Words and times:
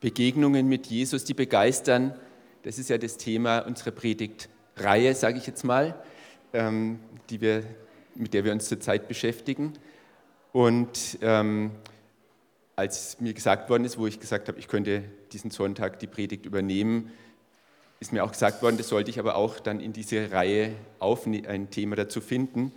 Begegnungen 0.00 0.66
mit 0.66 0.86
Jesus, 0.86 1.24
die 1.24 1.34
begeistern. 1.34 2.14
Das 2.62 2.78
ist 2.78 2.88
ja 2.88 2.98
das 2.98 3.16
Thema 3.18 3.60
unserer 3.60 3.90
Predigtreihe, 3.90 5.14
sage 5.14 5.38
ich 5.38 5.46
jetzt 5.46 5.62
mal, 5.62 5.94
ähm, 6.52 7.00
die 7.28 7.40
wir, 7.40 7.62
mit 8.14 8.32
der 8.34 8.44
wir 8.44 8.52
uns 8.52 8.68
zurzeit 8.68 9.08
beschäftigen. 9.08 9.74
Und 10.52 11.18
ähm, 11.20 11.70
als 12.76 13.20
mir 13.20 13.34
gesagt 13.34 13.68
worden 13.68 13.84
ist, 13.84 13.98
wo 13.98 14.06
ich 14.06 14.18
gesagt 14.18 14.48
habe, 14.48 14.58
ich 14.58 14.68
könnte 14.68 15.04
diesen 15.32 15.50
Sonntag 15.50 15.98
die 15.98 16.06
Predigt 16.06 16.46
übernehmen, 16.46 17.12
ist 18.00 18.14
mir 18.14 18.24
auch 18.24 18.32
gesagt 18.32 18.62
worden, 18.62 18.78
das 18.78 18.88
sollte 18.88 19.10
ich 19.10 19.18
aber 19.18 19.36
auch 19.36 19.60
dann 19.60 19.80
in 19.80 19.92
diese 19.92 20.32
Reihe 20.32 20.72
auf 20.98 21.26
ein 21.26 21.70
Thema 21.70 21.96
dazu 21.96 22.22
finden. 22.22 22.72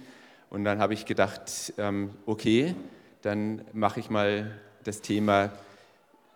Und 0.50 0.66
dann 0.66 0.80
habe 0.80 0.94
ich 0.94 1.06
gedacht, 1.06 1.74
ähm, 1.78 2.12
okay, 2.26 2.76
dann 3.22 3.62
mache 3.72 4.02
ich 4.02 4.10
mal 4.10 4.52
das 4.84 5.00
Thema 5.00 5.54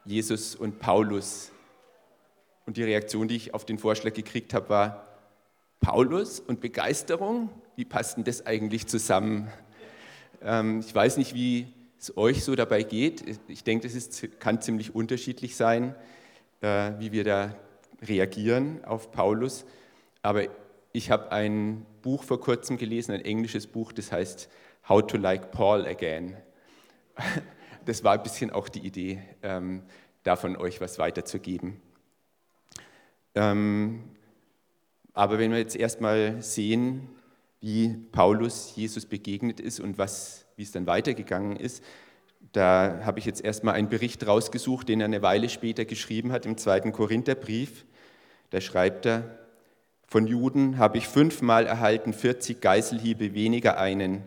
Jesus 0.08 0.56
und 0.56 0.80
Paulus. 0.80 1.52
Und 2.66 2.78
die 2.78 2.84
Reaktion, 2.84 3.28
die 3.28 3.36
ich 3.36 3.54
auf 3.54 3.66
den 3.66 3.78
Vorschlag 3.78 4.14
gekriegt 4.14 4.54
habe, 4.54 4.70
war, 4.70 5.08
Paulus 5.82 6.40
und 6.40 6.62
Begeisterung, 6.62 7.50
wie 7.76 7.86
passt 7.86 8.18
denn 8.18 8.24
das 8.24 8.46
eigentlich 8.46 8.88
zusammen? 8.88 9.52
Ähm, 10.42 10.80
ich 10.80 10.94
weiß 10.96 11.18
nicht, 11.18 11.34
wie 11.34 11.68
es 12.00 12.16
euch 12.18 12.44
so 12.44 12.56
dabei 12.56 12.84
geht. 12.84 13.24
Ich 13.48 13.64
denke, 13.64 13.88
es 13.88 14.22
kann 14.40 14.62
ziemlich 14.62 14.96
unterschiedlich 14.96 15.56
sein, 15.56 15.94
äh, 16.62 16.94
wie 17.00 17.12
wir 17.12 17.24
da 17.24 17.56
reagieren 18.02 18.84
auf 18.86 19.12
Paulus. 19.12 19.66
Aber 20.22 20.44
ich 20.94 21.12
habe 21.12 21.32
ein 21.32 21.86
Buch 22.02 22.24
vor 22.24 22.40
kurzem 22.40 22.78
gelesen, 22.78 23.14
ein 23.14 23.26
englisches 23.26 23.68
Buch, 23.68 23.92
das 23.92 24.12
heißt 24.12 24.50
How 24.88 25.06
to 25.06 25.18
Like 25.18 25.52
Paul 25.52 25.86
Again. 25.86 26.38
Das 27.86 28.04
war 28.04 28.16
ein 28.16 28.24
bisschen 28.24 28.52
auch 28.52 28.68
die 28.68 28.86
Idee, 28.86 29.22
ähm, 29.42 29.82
davon 30.28 30.58
euch 30.58 30.82
was 30.82 31.00
weiterzugeben. 31.00 31.80
Ähm, 33.34 34.04
aber 35.14 35.40
wenn 35.40 35.52
wir 35.52 35.58
jetzt 35.58 35.76
erstmal 35.76 36.42
sehen, 36.42 37.08
wie 37.62 37.96
Paulus 38.12 38.76
Jesus 38.76 39.06
begegnet 39.06 39.60
ist 39.60 39.80
und 39.80 39.98
was, 39.98 40.46
wie 40.58 40.64
es 40.64 40.72
dann 40.72 40.86
weitergegangen 40.86 41.56
ist, 41.56 41.84
da 42.52 43.00
habe 43.04 43.20
ich 43.20 43.26
jetzt 43.26 43.44
erstmal 43.44 43.76
einen 43.76 43.90
Bericht 43.90 44.28
rausgesucht, 44.28 44.90
den 44.90 45.02
er 45.02 45.06
eine 45.06 45.22
Weile 45.22 45.50
später 45.50 45.86
geschrieben 45.86 46.32
hat 46.32 46.46
im 46.46 46.58
zweiten 46.58 46.92
Korintherbrief. 46.92 47.86
Da 48.50 48.62
schreibt 48.62 49.06
er, 49.06 49.38
von 50.08 50.28
Juden 50.28 50.78
habe 50.78 50.98
ich 50.98 51.08
fünfmal 51.08 51.66
erhalten 51.66 52.14
40 52.14 52.62
Geißelhiebe 52.62 53.34
weniger 53.34 53.78
einen. 53.78 54.24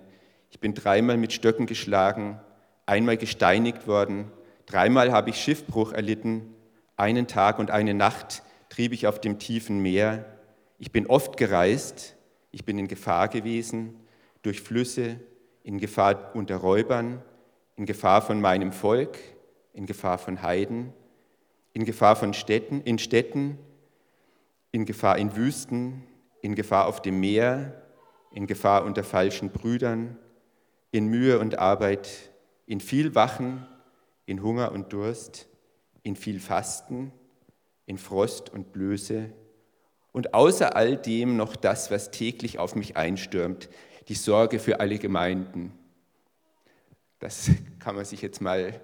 Ich 0.50 0.60
bin 0.60 0.74
dreimal 0.74 1.16
mit 1.16 1.32
Stöcken 1.32 1.66
geschlagen, 1.66 2.40
einmal 2.84 3.16
gesteinigt 3.16 3.86
worden, 3.86 4.30
dreimal 4.70 5.12
habe 5.12 5.30
ich 5.30 5.36
Schiffbruch 5.36 5.92
erlitten, 5.92 6.54
einen 6.96 7.26
Tag 7.26 7.58
und 7.58 7.70
eine 7.70 7.94
Nacht 7.94 8.42
trieb 8.68 8.92
ich 8.92 9.06
auf 9.06 9.20
dem 9.20 9.38
tiefen 9.38 9.80
Meer. 9.80 10.24
Ich 10.78 10.92
bin 10.92 11.06
oft 11.06 11.36
gereist, 11.36 12.14
ich 12.52 12.64
bin 12.64 12.78
in 12.78 12.86
Gefahr 12.86 13.28
gewesen, 13.28 13.96
durch 14.42 14.60
Flüsse, 14.60 15.18
in 15.64 15.78
Gefahr 15.78 16.30
unter 16.34 16.56
Räubern, 16.56 17.22
in 17.76 17.84
Gefahr 17.84 18.22
von 18.22 18.40
meinem 18.40 18.72
Volk, 18.72 19.18
in 19.72 19.86
Gefahr 19.86 20.18
von 20.18 20.42
Heiden, 20.42 20.92
in 21.72 21.84
Gefahr 21.84 22.16
von 22.16 22.32
Städten, 22.32 22.80
in 22.82 22.98
Städten, 22.98 23.58
in 24.72 24.84
Gefahr 24.84 25.18
in 25.18 25.36
Wüsten, 25.36 26.04
in 26.42 26.54
Gefahr 26.54 26.86
auf 26.86 27.02
dem 27.02 27.20
Meer, 27.20 27.82
in 28.32 28.46
Gefahr 28.46 28.84
unter 28.84 29.02
falschen 29.02 29.50
Brüdern, 29.50 30.16
in 30.92 31.06
Mühe 31.06 31.38
und 31.38 31.58
Arbeit, 31.58 32.30
in 32.66 32.80
viel 32.80 33.14
Wachen, 33.14 33.66
in 34.30 34.44
Hunger 34.44 34.70
und 34.70 34.92
Durst, 34.92 35.48
in 36.04 36.14
viel 36.14 36.38
Fasten, 36.38 37.12
in 37.86 37.98
Frost 37.98 38.48
und 38.48 38.72
Blöße 38.72 39.32
und 40.12 40.34
außer 40.34 40.76
all 40.76 40.96
dem 40.96 41.36
noch 41.36 41.56
das, 41.56 41.90
was 41.90 42.12
täglich 42.12 42.60
auf 42.60 42.76
mich 42.76 42.96
einstürmt, 42.96 43.68
die 44.06 44.14
Sorge 44.14 44.60
für 44.60 44.78
alle 44.78 45.00
Gemeinden. 45.00 45.72
Das 47.18 47.50
kann 47.80 47.96
man 47.96 48.04
sich 48.04 48.22
jetzt 48.22 48.40
mal 48.40 48.80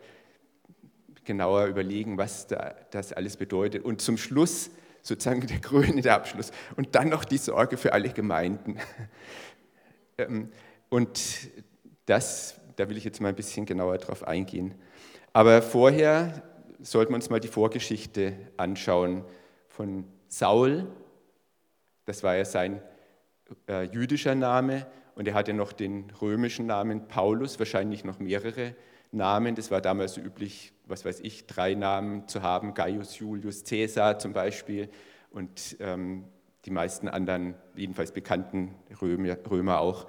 genauer 1.23 1.67
überlegen, 1.67 2.19
was 2.19 2.49
das 2.91 3.13
alles 3.13 3.37
bedeutet. 3.37 3.85
Und 3.85 4.01
zum 4.01 4.19
Schluss 4.19 4.71
sozusagen 5.03 5.47
der 5.47 5.61
krönende 5.61 6.13
Abschluss. 6.13 6.51
Und 6.75 6.97
dann 6.97 7.09
noch 7.09 7.25
die 7.25 7.39
Sorge 7.39 7.77
für 7.77 7.93
alle 7.93 8.11
Gemeinden. 8.11 8.79
Ähm, 10.19 10.51
und 10.89 11.21
das, 12.07 12.59
da 12.77 12.89
will 12.89 12.97
ich 12.97 13.05
jetzt 13.05 13.21
mal 13.21 13.29
ein 13.29 13.37
bisschen 13.37 13.67
genauer 13.67 13.99
drauf 13.99 14.27
eingehen. 14.27 14.75
Aber 15.37 15.61
vorher 15.61 16.33
sollten 16.81 17.13
wir 17.13 17.17
uns 17.17 17.29
mal 17.29 17.41
die 17.41 17.49
Vorgeschichte 17.49 18.33
anschauen 18.57 19.23
von 19.69 20.07
Saul. 20.29 20.87
Das 22.07 22.23
war 22.23 22.37
ja 22.37 22.47
sein 22.47 22.81
äh, 23.69 23.83
jüdischer 23.83 24.35
Name 24.35 24.87
und 25.15 25.29
er 25.29 25.35
hatte 25.35 25.53
noch 25.53 25.75
den 25.75 26.11
römischen 26.23 26.65
Namen 26.65 27.07
Paulus, 27.07 27.59
wahrscheinlich 27.59 28.03
noch 28.03 28.19
mehrere 28.19 28.75
Namen. 29.13 29.57
Das 29.57 29.71
war 29.71 29.83
damals 29.83 30.15
so 30.15 30.23
üblich, 30.23 30.73
was 30.87 31.05
weiß 31.05 31.21
ich, 31.21 31.47
drei 31.47 31.75
Namen 31.75 32.27
zu 32.29 32.41
haben, 32.41 32.73
Gaius 32.73 33.19
Julius 33.19 33.63
Caesar 33.65 34.19
zum 34.19 34.33
Beispiel 34.33 34.89
und 35.33 35.77
ähm, 35.81 36.25
die 36.65 36.71
meisten 36.71 37.09
anderen, 37.09 37.57
jedenfalls 37.75 38.11
bekannten 38.11 38.75
Römer, 39.03 39.37
Römer 39.51 39.81
auch. 39.81 40.07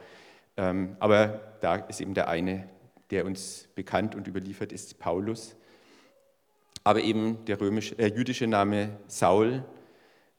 Ähm, 0.56 0.96
aber 1.02 1.58
da 1.60 1.76
ist 1.76 2.00
eben 2.00 2.14
der 2.14 2.30
eine, 2.30 2.70
der 3.12 3.26
uns 3.26 3.68
bekannt 3.76 4.16
und 4.16 4.28
überliefert 4.28 4.72
ist, 4.72 5.00
Paulus. 5.00 5.56
Aber 6.84 7.02
eben 7.02 7.44
der 7.46 7.60
römisch, 7.60 7.94
äh, 7.98 8.08
jüdische 8.08 8.48
Name 8.48 8.98
Saul. 9.08 9.64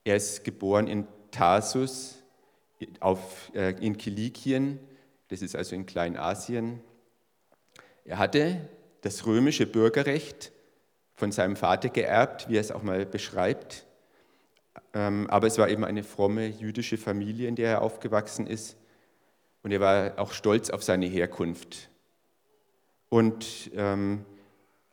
Er 0.04 0.16
ist 0.16 0.44
geboren 0.44 0.86
in 0.86 1.06
Tarsus 1.30 2.22
auf, 3.00 3.50
äh, 3.54 3.74
in 3.84 3.96
Kilikien, 3.96 4.78
das 5.28 5.42
ist 5.42 5.54
also 5.54 5.74
in 5.74 5.84
Kleinasien. 5.84 6.80
Er 8.04 8.18
hatte 8.18 8.68
das 9.02 9.26
römische 9.26 9.66
Bürgerrecht 9.66 10.52
von 11.14 11.32
seinem 11.32 11.56
Vater 11.56 11.90
geerbt, 11.90 12.48
wie 12.48 12.56
er 12.56 12.60
es 12.60 12.70
auch 12.70 12.82
mal 12.82 13.04
beschreibt. 13.04 13.84
Ähm, 14.94 15.28
aber 15.28 15.46
es 15.46 15.58
war 15.58 15.68
eben 15.68 15.84
eine 15.84 16.02
fromme 16.02 16.46
jüdische 16.46 16.96
Familie, 16.96 17.48
in 17.48 17.56
der 17.56 17.70
er 17.70 17.82
aufgewachsen 17.82 18.46
ist. 18.46 18.76
Und 19.62 19.72
er 19.72 19.80
war 19.80 20.18
auch 20.18 20.32
stolz 20.32 20.70
auf 20.70 20.82
seine 20.82 21.06
Herkunft 21.06 21.90
und 23.08 23.70
ähm, 23.74 24.24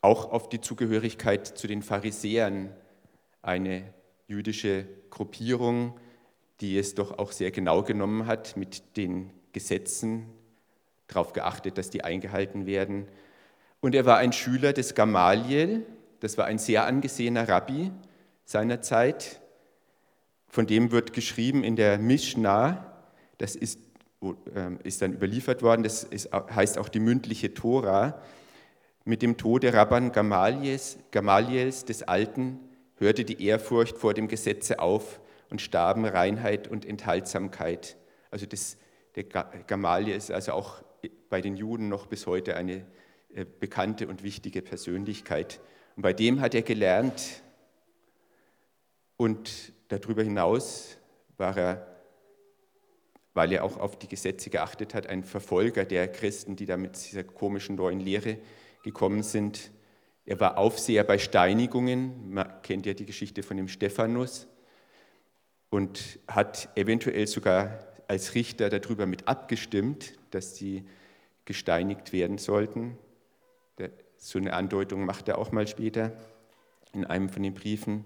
auch 0.02 0.31
auf 0.31 0.50
die 0.50 0.62
Zugehörigkeit 0.62 1.46
zu 1.48 1.68
den 1.68 1.81
Pharisäern, 1.81 2.70
eine 3.42 3.94
jüdische 4.28 4.86
Gruppierung, 5.09 6.00
die 6.62 6.78
es 6.78 6.96
doch 6.96 7.18
auch 7.18 7.31
sehr 7.31 7.52
genau 7.52 7.84
genommen 7.84 8.28
hat 8.28 8.58
mit 8.58 8.98
den 8.98 9.31
Gesetzen 9.52 10.28
darauf 11.08 11.34
geachtet, 11.34 11.78
dass 11.78 11.90
die 11.90 12.04
eingehalten 12.04 12.66
werden. 12.66 13.08
Und 13.81 13.94
er 13.94 14.06
war 14.06 14.18
ein 14.18 14.34
Schüler 14.34 14.74
des 14.74 14.96
Gamaliel, 14.96 15.86
das 16.20 16.38
war 16.38 16.46
ein 16.46 16.58
sehr 16.58 16.86
angesehener 16.86 17.48
Rabbi 17.48 17.92
seiner 18.46 18.81
Zeit. 18.81 19.42
Von 20.48 20.66
dem 20.66 20.92
wird 20.92 21.14
geschrieben 21.14 21.64
in 21.64 21.75
der 21.75 22.00
Mishnah, 22.00 22.94
das 23.38 23.56
ist, 23.56 23.80
ist 24.84 25.02
dann 25.02 25.14
überliefert 25.14 25.62
worden, 25.62 25.84
das 25.84 26.03
ist, 26.03 26.31
heißt 26.34 26.78
auch 26.78 26.90
die 26.90 27.00
mündliche 27.00 27.53
Tora. 27.53 28.22
Mit 29.03 29.22
dem 29.22 29.38
Tode 29.38 29.74
Rabban 29.74 30.12
Gamaliels, 30.12 30.98
Gamaliels 31.12 31.86
des 31.86 32.03
Alten 32.03 32.59
hörte 32.98 33.24
die 33.24 33.46
Ehrfurcht 33.46 33.98
vor 33.98 34.14
dem 34.14 34.28
Gesetze 34.28 34.80
auf 34.80 35.20
und 35.50 35.62
starben 35.62 36.06
Reinheit 36.06 36.68
und 36.68 36.86
Enthaltsamkeit. 36.86 37.98
Also 38.31 38.46
das, 38.46 38.78
der 39.16 39.24
Gamaliel 39.24 40.16
ist 40.16 40.31
also 40.31 40.54
auch 40.54 40.84
bei 41.30 41.42
den 41.42 41.56
Juden 41.56 41.90
noch 41.90 42.08
bis 42.08 42.25
heute 42.25 42.56
eine 42.56 42.86
äh, 43.34 43.46
bekannte 43.46 44.08
und 44.08 44.24
wichtige 44.24 44.62
Persönlichkeit. 44.62 45.59
Und 45.96 46.02
bei 46.02 46.14
dem 46.14 46.42
hat 46.42 46.56
er 46.56 46.62
gelernt 46.62 47.44
und 49.18 49.74
darüber 49.88 50.24
hinaus 50.24 50.98
war 51.38 51.57
er, 51.57 51.94
weil 53.36 53.52
er 53.52 53.64
auch 53.64 53.78
auf 53.78 54.00
die 54.00 54.08
Gesetze 54.08 54.50
geachtet 54.50 54.96
hat, 54.96 55.08
ein 55.08 55.24
Verfolger 55.24 55.86
der 55.86 56.08
Christen, 56.08 56.56
die 56.56 56.66
da 56.66 56.78
mit 56.78 56.96
dieser 56.96 57.24
komischen 57.24 57.76
neuen 57.76 58.00
Lehre 58.00 58.38
gekommen 58.82 59.22
sind. 59.22 59.72
Er 60.26 60.40
war 60.40 60.58
Aufseher 60.58 61.04
bei 61.04 61.20
Steinigungen, 61.20 62.32
man 62.32 62.62
kennt 62.64 62.86
ja 62.88 62.94
die 62.94 63.06
Geschichte 63.06 63.44
von 63.44 63.58
dem 63.58 63.68
Stephanus, 63.68 64.48
und 65.70 66.20
hat 66.28 66.70
eventuell 66.76 67.28
sogar 67.28 67.80
als 68.08 68.36
Richter 68.36 68.70
darüber 68.70 69.06
mit 69.06 69.28
abgestimmt, 69.28 70.14
dass 70.32 70.56
sie 70.56 70.86
gesteinigt 71.44 72.14
werden 72.14 72.38
sollten. 72.38 72.98
So 74.18 74.40
eine 74.40 74.54
Andeutung 74.54 75.04
macht 75.06 75.28
er 75.28 75.38
auch 75.38 75.52
mal 75.52 75.68
später 75.68 76.14
in 76.94 77.04
einem 77.04 77.28
von 77.28 77.44
den 77.44 77.54
Briefen. 77.54 78.06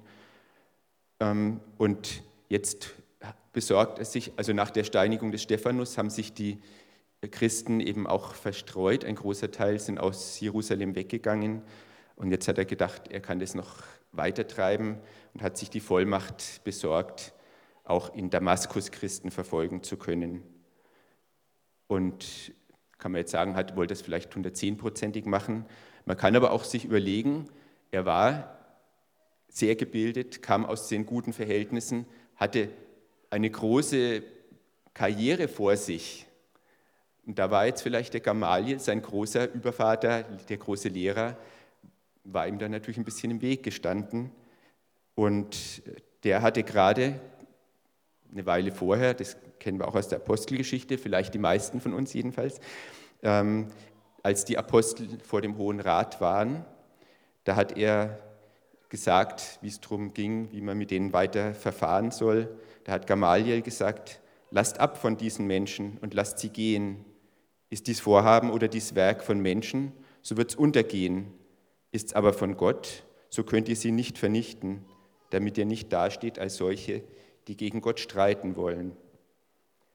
Ähm, 1.19 1.59
und 1.77 2.23
jetzt 2.47 2.95
besorgt 3.51 3.99
er 3.99 4.05
sich, 4.05 4.33
also 4.37 4.53
nach 4.53 4.71
der 4.71 4.83
Steinigung 4.83 5.31
des 5.31 5.41
Stephanus 5.43 5.97
haben 5.97 6.09
sich 6.09 6.33
die 6.33 6.59
Christen 7.31 7.79
eben 7.79 8.07
auch 8.07 8.33
verstreut. 8.33 9.03
Ein 9.03 9.15
großer 9.15 9.51
Teil 9.51 9.79
sind 9.79 9.99
aus 9.99 10.39
Jerusalem 10.39 10.95
weggegangen. 10.95 11.61
Und 12.15 12.31
jetzt 12.31 12.47
hat 12.47 12.57
er 12.57 12.65
gedacht, 12.65 13.09
er 13.09 13.19
kann 13.19 13.39
das 13.39 13.55
noch 13.55 13.83
weitertreiben 14.11 14.97
und 15.33 15.41
hat 15.41 15.57
sich 15.57 15.69
die 15.69 15.79
Vollmacht 15.79 16.63
besorgt, 16.63 17.33
auch 17.83 18.13
in 18.13 18.29
Damaskus 18.29 18.91
Christen 18.91 19.31
verfolgen 19.31 19.83
zu 19.83 19.97
können. 19.97 20.43
Und 21.87 22.53
kann 22.97 23.11
man 23.11 23.19
jetzt 23.19 23.31
sagen, 23.31 23.55
hat, 23.55 23.75
wollte 23.75 23.93
das 23.93 24.01
vielleicht 24.01 24.33
110-prozentig 24.33 25.25
machen. 25.25 25.65
Man 26.05 26.17
kann 26.17 26.35
aber 26.35 26.51
auch 26.51 26.63
sich 26.63 26.85
überlegen, 26.85 27.49
er 27.91 28.05
war 28.05 28.57
sehr 29.47 29.75
gebildet, 29.75 30.41
kam 30.41 30.65
aus 30.65 30.87
den 30.87 31.05
guten 31.05 31.33
Verhältnissen, 31.33 32.05
hatte 32.35 32.69
eine 33.29 33.49
große 33.49 34.23
Karriere 34.93 35.47
vor 35.47 35.77
sich. 35.77 36.25
Und 37.25 37.37
da 37.37 37.51
war 37.51 37.65
jetzt 37.65 37.81
vielleicht 37.81 38.13
der 38.13 38.21
Gamaliel, 38.21 38.79
sein 38.79 39.01
großer 39.01 39.51
Übervater, 39.53 40.23
der 40.23 40.57
große 40.57 40.89
Lehrer, 40.89 41.37
war 42.23 42.47
ihm 42.47 42.59
dann 42.59 42.71
natürlich 42.71 42.97
ein 42.97 43.05
bisschen 43.05 43.31
im 43.31 43.41
Weg 43.41 43.63
gestanden. 43.63 44.31
Und 45.15 45.83
der 46.23 46.41
hatte 46.41 46.63
gerade 46.63 47.19
eine 48.31 48.45
Weile 48.45 48.71
vorher, 48.71 49.13
das 49.13 49.37
kennen 49.59 49.79
wir 49.79 49.87
auch 49.87 49.95
aus 49.95 50.07
der 50.07 50.19
Apostelgeschichte, 50.19 50.97
vielleicht 50.97 51.33
die 51.33 51.39
meisten 51.39 51.81
von 51.81 51.93
uns 51.93 52.13
jedenfalls, 52.13 52.59
ähm, 53.23 53.67
als 54.23 54.45
die 54.45 54.57
Apostel 54.57 55.07
vor 55.23 55.41
dem 55.41 55.57
Hohen 55.57 55.79
Rat 55.79 56.21
waren, 56.21 56.65
da 57.43 57.55
hat 57.55 57.77
er 57.77 58.19
gesagt, 58.89 59.59
wie 59.61 59.67
es 59.67 59.79
darum 59.79 60.13
ging, 60.13 60.51
wie 60.51 60.61
man 60.61 60.77
mit 60.77 60.91
denen 60.91 61.13
weiter 61.13 61.53
verfahren 61.53 62.11
soll. 62.11 62.49
Da 62.89 62.95
hat 62.95 63.05
Gamaliel 63.05 63.61
gesagt, 63.61 64.19
lasst 64.49 64.79
ab 64.79 64.97
von 64.97 65.15
diesen 65.15 65.45
Menschen 65.45 65.99
und 66.01 66.15
lasst 66.15 66.39
sie 66.39 66.49
gehen. 66.49 67.05
Ist 67.69 67.85
dies 67.85 67.99
Vorhaben 67.99 68.49
oder 68.49 68.67
dies 68.67 68.95
Werk 68.95 69.21
von 69.23 69.39
Menschen, 69.39 69.91
so 70.23 70.37
wird 70.37 70.49
es 70.49 70.55
untergehen. 70.55 71.31
Ist 71.91 72.07
es 72.07 72.13
aber 72.13 72.33
von 72.33 72.57
Gott, 72.57 73.03
so 73.29 73.43
könnt 73.43 73.69
ihr 73.69 73.75
sie 73.75 73.91
nicht 73.91 74.17
vernichten, 74.17 74.83
damit 75.29 75.55
ihr 75.59 75.67
nicht 75.67 75.93
dasteht 75.93 76.39
als 76.39 76.57
solche, 76.57 77.03
die 77.47 77.55
gegen 77.55 77.81
Gott 77.81 77.99
streiten 77.99 78.55
wollen. 78.55 78.97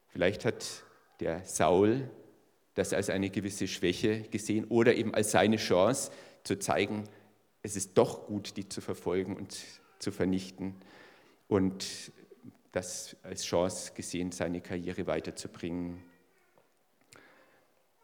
Vielleicht 0.06 0.44
hat 0.44 0.84
der 1.18 1.44
Saul 1.44 2.08
das 2.74 2.92
als 2.92 3.10
eine 3.10 3.28
gewisse 3.28 3.66
Schwäche 3.66 4.20
gesehen 4.30 4.66
oder 4.66 4.94
eben 4.94 5.12
als 5.16 5.32
seine 5.32 5.56
Chance 5.56 6.12
zu 6.44 6.60
zeigen, 6.60 7.02
es 7.60 7.74
ist 7.74 7.98
doch 7.98 8.28
gut, 8.28 8.56
die 8.56 8.68
zu 8.68 8.80
verfolgen 8.80 9.34
und 9.34 9.58
zu 9.98 10.12
vernichten 10.12 10.76
und 11.48 12.12
das 12.74 13.16
als 13.22 13.44
Chance 13.44 13.92
gesehen, 13.94 14.32
seine 14.32 14.60
Karriere 14.60 15.06
weiterzubringen. 15.06 16.02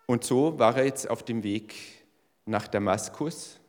Und 0.06 0.24
so 0.24 0.58
war 0.58 0.76
er 0.76 0.84
jetzt 0.84 1.08
auf 1.10 1.22
dem 1.22 1.42
Weg 1.42 1.74
nach 2.44 2.68
Damaskus, 2.68 3.60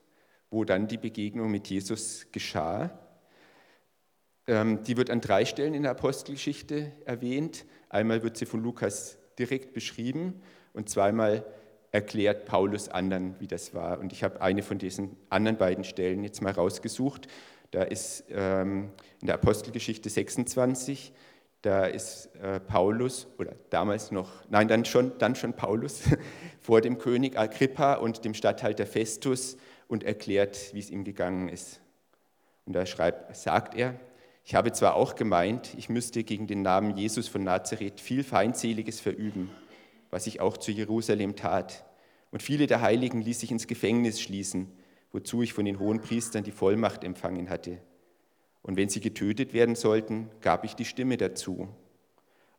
wo 0.50 0.64
dann 0.64 0.88
die 0.88 0.98
Begegnung 0.98 1.50
mit 1.50 1.68
Jesus 1.68 2.28
geschah. 2.32 2.98
Ähm, 4.48 4.84
die 4.84 4.98
wird 4.98 5.10
an 5.10 5.22
drei 5.22 5.46
Stellen 5.46 5.74
in 5.74 5.84
der 5.84 5.92
Apostelgeschichte 5.92 6.92
erwähnt. 7.06 7.66
Einmal 7.90 8.24
wird 8.24 8.38
sie 8.38 8.46
von 8.46 8.62
Lukas 8.62 9.18
direkt 9.38 9.74
beschrieben 9.74 10.42
und 10.74 10.90
zweimal 10.90 11.46
erklärt 11.92 12.46
Paulus 12.46 12.90
anderen, 12.90 13.36
wie 13.40 13.48
das 13.48 13.74
war. 13.74 14.00
Und 14.00 14.14
ich 14.14 14.24
habe 14.24 14.42
eine 14.42 14.64
von 14.64 14.78
diesen 14.78 15.18
anderen 15.30 15.58
beiden 15.58 15.84
Stellen 15.84 16.24
jetzt 16.24 16.42
mal 16.42 16.54
rausgesucht. 16.54 17.28
Da 17.72 17.84
ist 17.84 18.26
ähm, 18.30 18.92
in 19.22 19.28
der 19.28 19.36
Apostelgeschichte 19.36 20.10
26, 20.10 21.14
da 21.62 21.86
ist 21.86 22.30
äh, 22.42 22.60
Paulus, 22.60 23.28
oder 23.38 23.54
damals 23.70 24.12
noch, 24.12 24.30
nein, 24.50 24.68
dann 24.68 24.84
schon, 24.86 25.18
dann 25.20 25.36
schon 25.36 25.54
Paulus, 25.54 26.02
vor 26.62 26.82
dem 26.82 26.98
König 26.98 27.38
Agrippa 27.38 27.94
und 27.96 28.26
dem 28.26 28.34
Statthalter 28.34 28.86
Festus 28.86 29.58
und 29.88 30.04
erklärt, 30.04 30.74
wie 30.74 30.80
es 30.80 30.90
ihm 30.90 31.04
gegangen 31.04 31.50
ist. 31.50 31.80
Und 32.66 32.74
da 32.74 32.86
schreibt, 32.86 33.36
sagt 33.36 33.76
er, 33.76 33.96
ich 34.44 34.56
habe 34.56 34.72
zwar 34.72 34.96
auch 34.96 35.16
gemeint, 35.16 35.74
ich 35.78 35.88
müsste 35.88 36.24
gegen 36.24 36.48
den 36.48 36.62
Namen 36.62 36.98
Jesus 36.98 37.28
von 37.28 37.44
Nazareth 37.44 38.00
viel 38.00 38.24
Feindseliges 38.24 39.00
verüben 39.00 39.50
was 40.12 40.28
ich 40.28 40.42
auch 40.42 40.58
zu 40.58 40.72
Jerusalem 40.72 41.36
tat. 41.36 41.86
Und 42.30 42.44
viele 42.44 42.68
der 42.68 42.82
Heiligen 42.82 43.22
ließ 43.22 43.42
ich 43.44 43.52
ins 43.52 43.66
Gefängnis 43.66 44.22
schließen, 44.22 44.72
wozu 45.12 45.42
ich 45.42 45.54
von 45.54 45.66
den 45.66 45.80
hohen 45.80 46.02
Priestern 46.02 46.44
die 46.44 46.52
Vollmacht 46.52 47.04
empfangen 47.04 47.50
hatte. 47.50 47.80
Und 48.62 48.78
wenn 48.78 48.90
sie 48.90 49.02
getötet 49.02 49.54
werden 49.54 49.76
sollten, 49.76 50.30
gab 50.42 50.64
ich 50.64 50.76
die 50.76 50.86
Stimme 50.86 51.18
dazu. 51.18 51.68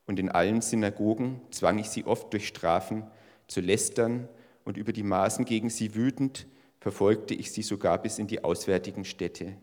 Und 0.07 0.19
in 0.19 0.29
allen 0.29 0.61
Synagogen 0.61 1.41
zwang 1.51 1.79
ich 1.79 1.89
sie 1.89 2.05
oft 2.05 2.33
durch 2.33 2.49
Strafen 2.49 3.05
zu 3.47 3.61
lästern 3.61 4.29
und 4.65 4.77
über 4.77 4.93
die 4.93 5.05
Maßen 5.05 5.45
gegen 5.45 5.71
sie 5.71 5.95
wütend 5.95 6.47
verfolgte 6.81 7.35
ich 7.35 7.53
sie 7.53 7.63
sogar 7.63 7.99
bis 7.99 8.19
in 8.19 8.27
die 8.27 8.43
auswärtigen 8.43 9.05
Städte. 9.05 9.57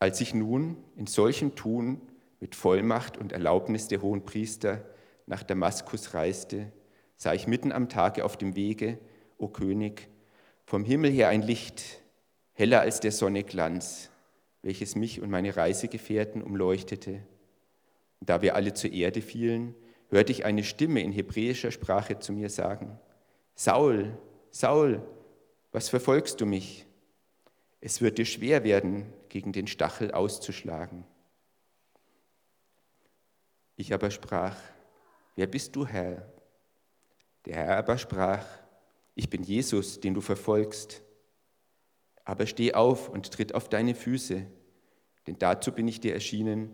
Als 0.00 0.20
ich 0.20 0.34
nun 0.34 0.76
in 0.96 1.06
solchem 1.06 1.54
Tun 1.54 2.00
mit 2.40 2.54
Vollmacht 2.54 3.16
und 3.16 3.32
Erlaubnis 3.32 3.88
der 3.88 4.02
hohen 4.02 4.24
Priester 4.24 4.84
nach 5.26 5.42
Damaskus 5.42 6.14
reiste, 6.14 6.72
sah 7.16 7.34
ich 7.34 7.46
mitten 7.46 7.72
am 7.72 7.88
Tage 7.88 8.24
auf 8.24 8.36
dem 8.36 8.54
Wege, 8.54 8.98
o 9.38 9.48
König, 9.48 10.08
vom 10.68 10.84
Himmel 10.84 11.10
her 11.10 11.28
ein 11.28 11.40
Licht, 11.40 11.82
heller 12.52 12.82
als 12.82 13.00
der 13.00 13.10
Sonne 13.10 13.42
Glanz, 13.42 14.10
welches 14.60 14.96
mich 14.96 15.22
und 15.22 15.30
meine 15.30 15.56
Reisegefährten 15.56 16.42
umleuchtete. 16.42 17.22
Und 18.20 18.28
da 18.28 18.42
wir 18.42 18.54
alle 18.54 18.74
zur 18.74 18.92
Erde 18.92 19.22
fielen, 19.22 19.74
hörte 20.10 20.30
ich 20.30 20.44
eine 20.44 20.64
Stimme 20.64 21.00
in 21.00 21.10
hebräischer 21.10 21.70
Sprache 21.70 22.18
zu 22.18 22.34
mir 22.34 22.50
sagen, 22.50 23.00
Saul, 23.54 24.18
Saul, 24.50 25.00
was 25.72 25.88
verfolgst 25.88 26.38
du 26.42 26.44
mich? 26.44 26.84
Es 27.80 28.02
wird 28.02 28.18
dir 28.18 28.26
schwer 28.26 28.62
werden, 28.62 29.10
gegen 29.30 29.52
den 29.52 29.68
Stachel 29.68 30.10
auszuschlagen. 30.10 31.04
Ich 33.76 33.94
aber 33.94 34.10
sprach, 34.10 34.56
Wer 35.34 35.46
bist 35.46 35.74
du, 35.76 35.86
Herr? 35.86 36.30
Der 37.46 37.54
Herr 37.54 37.78
aber 37.78 37.96
sprach, 37.96 38.44
ich 39.18 39.28
bin 39.30 39.42
Jesus, 39.42 39.98
den 39.98 40.14
du 40.14 40.20
verfolgst. 40.20 41.02
Aber 42.24 42.46
steh 42.46 42.74
auf 42.74 43.08
und 43.08 43.32
tritt 43.32 43.52
auf 43.52 43.68
deine 43.68 43.96
Füße, 43.96 44.46
denn 45.26 45.36
dazu 45.40 45.72
bin 45.72 45.88
ich 45.88 46.00
dir 46.00 46.14
erschienen, 46.14 46.70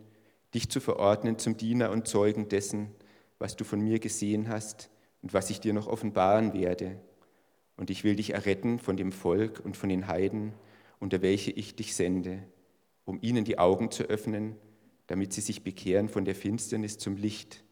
dich 0.53 0.69
zu 0.69 0.81
verordnen 0.81 1.39
zum 1.39 1.57
Diener 1.57 1.91
und 1.91 2.07
Zeugen 2.07 2.51
dessen, 2.51 2.91
was 3.39 3.57
du 3.57 3.65
von 3.65 3.81
mir 3.81 3.99
gesehen 3.99 4.51
hast 4.51 4.91
und 5.23 5.33
was 5.33 5.49
ich 5.49 5.61
dir 5.61 5.73
noch 5.73 5.87
offenbaren 5.87 6.53
werde. 6.53 7.01
Und 7.79 7.89
ich 7.89 8.05
will 8.05 8.15
dich 8.15 8.35
erretten 8.35 8.79
von 8.79 8.99
dem 8.99 9.11
Volk 9.11 9.63
und 9.65 9.75
von 9.79 9.89
den 9.89 10.07
Heiden, 10.07 10.53
unter 11.01 11.23
welche 11.23 11.51
ich 11.51 11.77
dich 11.77 11.97
sende, 11.97 12.43
um 13.07 13.19
ihnen 13.23 13.47
die 13.47 13.59
Augen 13.59 13.91
zu 13.91 14.03
öffnen, 14.03 14.57
damit 15.07 15.33
sie 15.33 15.41
sich 15.41 15.65
bekehren 15.65 16.11
von 16.11 16.27
der 16.27 16.35
Finsternis 16.35 16.99
zum 16.99 17.17
Licht 17.17 17.65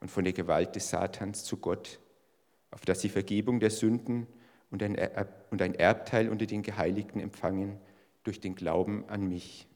und 0.00 0.10
von 0.10 0.24
der 0.24 0.32
Gewalt 0.32 0.74
des 0.74 0.88
Satans 0.88 1.44
zu 1.44 1.58
Gott, 1.58 2.00
auf 2.70 2.82
dass 2.82 3.00
sie 3.00 3.08
Vergebung 3.08 3.60
der 3.60 3.70
Sünden 3.70 4.26
und 4.70 4.82
ein, 4.82 4.94
Erbteil 5.74 6.28
unter 6.28 6.46
den 6.46 6.62
Geheiligten 6.62 7.20
empfangen 7.20 7.78
durch 8.24 8.40
den 8.40 8.54
Glauben 8.54 9.08
an 9.08 9.28
mich. 9.28 9.66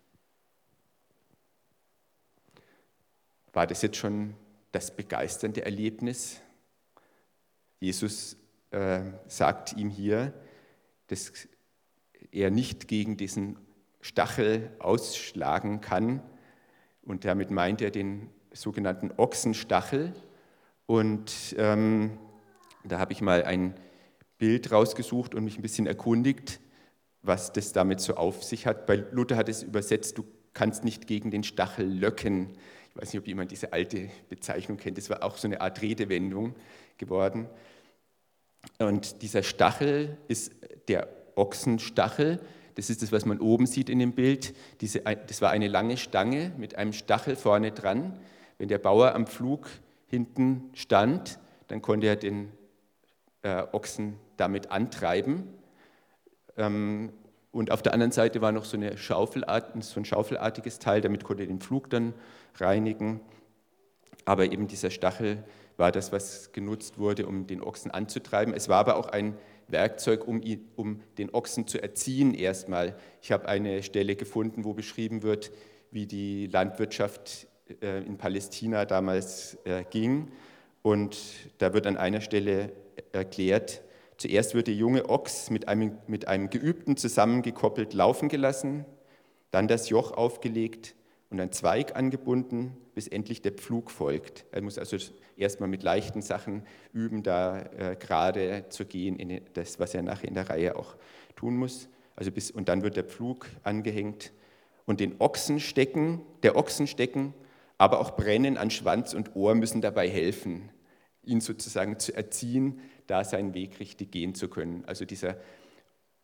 War 3.53 3.67
das 3.67 3.83
jetzt 3.83 3.97
schon 3.97 4.35
das 4.73 4.95
begeisternde 4.95 5.65
Erlebnis? 5.65 6.41
Jesus 7.79 8.37
äh, 8.71 9.03
sagt 9.27 9.77
ihm 9.77 9.89
hier, 9.89 10.33
dass 11.09 11.33
er 12.31 12.51
nicht 12.51 12.87
gegen 12.87 13.17
diesen 13.17 13.57
Stachel 14.01 14.71
ausschlagen 14.79 15.81
kann. 15.81 16.23
Und 17.03 17.25
damit 17.25 17.51
meint 17.51 17.83
er 17.83 17.91
den 17.91 18.31
sogenannten 18.53 19.11
Ochsenstachel. 19.17 20.13
Und 20.87 21.55
ähm, 21.59 22.19
da 22.85 22.99
habe 22.99 23.13
ich 23.13 23.21
mal 23.21 23.45
ein 23.45 23.75
Bild 24.39 24.73
rausgesucht 24.73 25.35
und 25.35 25.45
mich 25.45 25.59
ein 25.59 25.63
bisschen 25.63 25.87
erkundigt, 25.87 26.61
was 27.23 27.53
das 27.53 27.73
damit 27.73 28.01
so 28.01 28.15
auf 28.15 28.43
sich 28.43 28.67
hat. 28.67 28.87
Bei 28.87 29.05
Luther 29.13 29.37
hat 29.37 29.49
es 29.49 29.63
übersetzt, 29.63 30.17
du 30.19 30.25
kannst 30.55 30.85
nicht 30.85 31.07
gegen 31.07 31.31
den 31.31 31.45
Stachel 31.45 31.87
löcken. 31.87 32.57
Ich 32.89 32.97
weiß 32.97 33.13
nicht, 33.13 33.21
ob 33.21 33.27
jemand 33.29 33.51
diese 33.51 33.73
alte 33.73 34.09
Bezeichnung 34.29 34.79
kennt. 34.79 34.99
Das 34.99 35.11
war 35.11 35.23
auch 35.23 35.37
so 35.37 35.47
eine 35.47 35.61
Art 35.61 35.83
Redewendung 35.83 36.55
geworden. 36.97 37.49
Und 38.79 39.23
dieser 39.23 39.43
Stachel 39.43 40.17
ist 40.29 40.53
der 40.89 41.09
Ochsenstachel. 41.37 42.41
Das 42.75 42.91
ist 42.91 43.03
das, 43.03 43.13
was 43.13 43.27
man 43.27 43.41
oben 43.41 43.67
sieht 43.67 43.91
in 43.91 43.99
dem 43.99 44.13
Bild. 44.13 44.55
Diese, 44.81 45.01
das 45.01 45.43
war 45.43 45.51
eine 45.51 45.69
lange 45.69 45.97
Stange 45.97 46.53
mit 46.57 46.77
einem 46.77 46.93
Stachel 46.93 47.37
vorne 47.37 47.73
dran. 47.73 48.19
Wenn 48.59 48.69
der 48.69 48.79
Bauer 48.79 49.15
am 49.15 49.27
Pflug 49.27 49.69
hinten 50.07 50.71
stand, 50.75 51.39
dann 51.69 51.83
konnte 51.83 52.07
er 52.07 52.17
den 52.17 52.51
äh, 53.43 53.65
Ochsen 53.73 54.17
damit 54.37 54.71
antreiben. 54.71 55.49
Ähm, 56.57 57.13
und 57.53 57.71
auf 57.73 57.83
der 57.83 57.95
anderen 57.95 58.13
Seite 58.13 58.41
war 58.41 58.53
noch 58.53 58.65
so, 58.65 58.77
eine 58.77 58.97
Schaufelart, 58.97 59.83
so 59.83 60.01
ein 60.01 60.05
schaufelartiges 60.05 60.79
Teil, 60.79 61.01
damit 61.01 61.25
konnte 61.25 61.43
er 61.43 61.49
den 61.49 61.61
Pflug 61.61 61.91
dann 61.91 62.15
reinigen. 62.59 63.21
Aber 64.25 64.45
eben 64.45 64.69
dieser 64.69 64.91
Stachel 64.91 65.43
war 65.77 65.91
das, 65.91 66.13
was 66.13 66.53
genutzt 66.53 66.99
wurde, 66.99 67.27
um 67.27 67.47
den 67.47 67.63
Ochsen 67.63 67.91
anzutreiben. 67.91 68.55
Es 68.55 68.69
war 68.69 68.79
aber 68.79 68.97
auch 68.97 69.09
ein 69.09 69.37
Werkzeug, 69.67 70.29
um, 70.29 70.41
um 70.77 71.01
den 71.19 71.35
Ochsen 71.35 71.67
zu 71.67 71.83
erziehen 71.83 72.35
erstmal. 72.35 72.97
Ich 73.23 73.33
habe 73.33 73.49
eine 73.49 73.83
Stelle 73.83 74.15
gefunden, 74.15 74.65
wo 74.65 74.75
beschrieben 74.75 75.23
wird, 75.23 75.51
wie 75.91 76.07
die 76.07 76.47
Landwirtschaft 76.47 77.49
äh, 77.81 78.03
in 78.05 78.17
Palästina 78.17 78.85
damals 78.85 79.59
äh, 79.65 79.85
ging. 79.91 80.31
Und 80.83 81.19
da 81.59 81.73
wird 81.73 81.87
an 81.87 81.97
einer 81.97 82.21
Stelle 82.21 82.73
erklärt, 83.13 83.83
zuerst 84.17 84.55
wird 84.55 84.67
der 84.67 84.75
junge 84.75 85.09
Ochs 85.09 85.51
mit 85.51 85.69
einem, 85.69 85.99
mit 86.07 86.29
einem 86.29 86.51
Geübten 86.51 86.97
zusammengekoppelt 86.97 87.95
laufen 87.95 88.29
gelassen, 88.29 88.85
dann 89.51 89.69
das 89.69 89.89
Joch 89.89 90.13
aufgelegt 90.13 90.95
und 91.31 91.41
ein 91.41 91.53
Zweig 91.53 91.97
angebunden, 91.97 92.77
bis 92.95 93.09
endlich 93.09 93.41
der 93.41 93.53
Pflug 93.53 93.91
folgt. 93.91 94.45
Er 94.53 94.63
muss 94.63 94.79
also 94.79 94.97
erstmal 95.37 95.69
mit 95.69 95.83
leichten 95.83 96.23
Sachen 96.23 96.65
üben, 96.93 97.23
da 97.23 97.61
äh, 97.61 97.97
gerade 97.99 98.67
zu 98.69 98.85
gehen, 98.85 99.17
in 99.17 99.41
das, 99.55 99.79
was 99.79 99.95
er 99.95 100.03
nachher 100.03 100.29
in 100.29 100.35
der 100.35 100.51
Reihe 100.51 100.77
auch 100.77 100.97
tun 101.37 101.57
muss. 101.57 101.89
Also 102.17 102.31
bis, 102.31 102.51
und 102.51 102.69
dann 102.69 102.83
wird 102.83 102.97
der 102.97 103.05
Pflug 103.05 103.47
angehängt 103.63 104.33
und 104.87 105.01
den 105.01 105.21
Ochsen 105.21 105.61
stecken, 105.61 106.21
der 106.43 106.57
Ochsen 106.57 106.87
stecken, 106.87 107.33
aber 107.79 108.01
auch 108.01 108.17
Brennen 108.17 108.59
an 108.59 108.71
Schwanz 108.71 109.15
und 109.15 109.35
Ohr 109.35 109.55
müssen 109.55 109.81
dabei 109.81 110.09
helfen, 110.09 110.69
ihn 111.31 111.41
sozusagen 111.41 111.99
zu 111.99 112.15
erziehen, 112.15 112.81
da 113.07 113.25
seinen 113.25 113.55
Weg 113.55 113.81
richtig 113.81 114.11
gehen 114.11 114.35
zu 114.35 114.49
können. 114.49 114.85
Also 114.87 115.05
dieser 115.05 115.37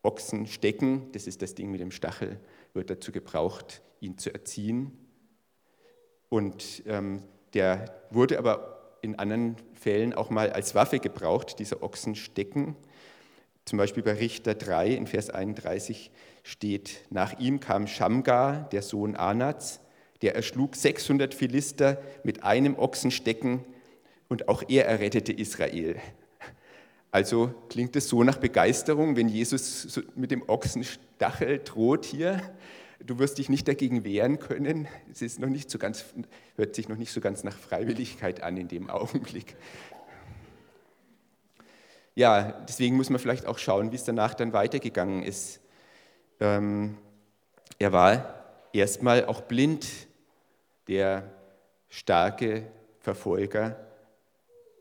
Ochsen 0.02 0.46
stecken, 0.46 1.10
das 1.12 1.26
ist 1.26 1.42
das 1.42 1.54
Ding 1.54 1.70
mit 1.70 1.80
dem 1.80 1.90
Stachel, 1.90 2.38
wird 2.74 2.90
dazu 2.90 3.12
gebraucht, 3.12 3.82
ihn 4.00 4.18
zu 4.18 4.32
erziehen. 4.32 4.92
Und 6.28 6.82
ähm, 6.86 7.22
der 7.54 8.02
wurde 8.10 8.38
aber 8.38 8.98
in 9.02 9.18
anderen 9.18 9.56
Fällen 9.74 10.12
auch 10.12 10.30
mal 10.30 10.50
als 10.50 10.74
Waffe 10.74 10.98
gebraucht, 10.98 11.58
dieser 11.58 11.82
Ochsenstecken. 11.82 12.76
Zum 13.64 13.78
Beispiel 13.78 14.02
bei 14.02 14.12
Richter 14.12 14.54
3 14.54 14.90
in 14.90 15.06
Vers 15.06 15.30
31 15.30 16.10
steht, 16.42 17.00
nach 17.10 17.38
ihm 17.38 17.60
kam 17.60 17.86
Shamgar, 17.86 18.68
der 18.70 18.82
Sohn 18.82 19.16
Anats, 19.16 19.80
der 20.22 20.34
erschlug 20.34 20.76
600 20.76 21.34
Philister 21.34 22.00
mit 22.24 22.42
einem 22.42 22.78
Ochsenstecken 22.78 23.64
und 24.28 24.48
auch 24.48 24.62
er 24.68 24.86
errettete 24.86 25.32
Israel. 25.32 25.96
Also 27.10 27.54
klingt 27.70 27.96
es 27.96 28.08
so 28.08 28.24
nach 28.24 28.36
Begeisterung, 28.38 29.16
wenn 29.16 29.28
Jesus 29.28 30.02
mit 30.14 30.30
dem 30.30 30.46
Ochsenstachel 30.48 31.60
droht 31.60 32.04
hier. 32.04 32.42
Du 33.04 33.18
wirst 33.18 33.38
dich 33.38 33.48
nicht 33.48 33.68
dagegen 33.68 34.04
wehren 34.04 34.38
können. 34.38 34.88
Es 35.10 35.22
ist 35.22 35.38
noch 35.38 35.48
nicht 35.48 35.70
so 35.70 35.78
ganz, 35.78 36.04
hört 36.56 36.74
sich 36.74 36.88
noch 36.88 36.96
nicht 36.96 37.12
so 37.12 37.20
ganz 37.20 37.44
nach 37.44 37.56
Freiwilligkeit 37.56 38.42
an 38.42 38.56
in 38.56 38.68
dem 38.68 38.90
Augenblick. 38.90 39.56
Ja, 42.14 42.52
deswegen 42.66 42.96
muss 42.96 43.10
man 43.10 43.18
vielleicht 43.18 43.46
auch 43.46 43.58
schauen, 43.58 43.92
wie 43.92 43.96
es 43.96 44.04
danach 44.04 44.34
dann 44.34 44.52
weitergegangen 44.52 45.22
ist. 45.22 45.60
Ähm, 46.40 46.96
er 47.78 47.92
war 47.92 48.44
erstmal 48.72 49.26
auch 49.26 49.42
blind, 49.42 49.86
der 50.88 51.30
starke 51.88 52.66
Verfolger 53.00 53.85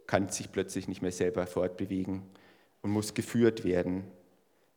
kann 0.07 0.29
sich 0.29 0.51
plötzlich 0.51 0.87
nicht 0.87 1.01
mehr 1.01 1.11
selber 1.11 1.47
fortbewegen 1.47 2.23
und 2.81 2.91
muss 2.91 3.13
geführt 3.13 3.63
werden. 3.63 4.03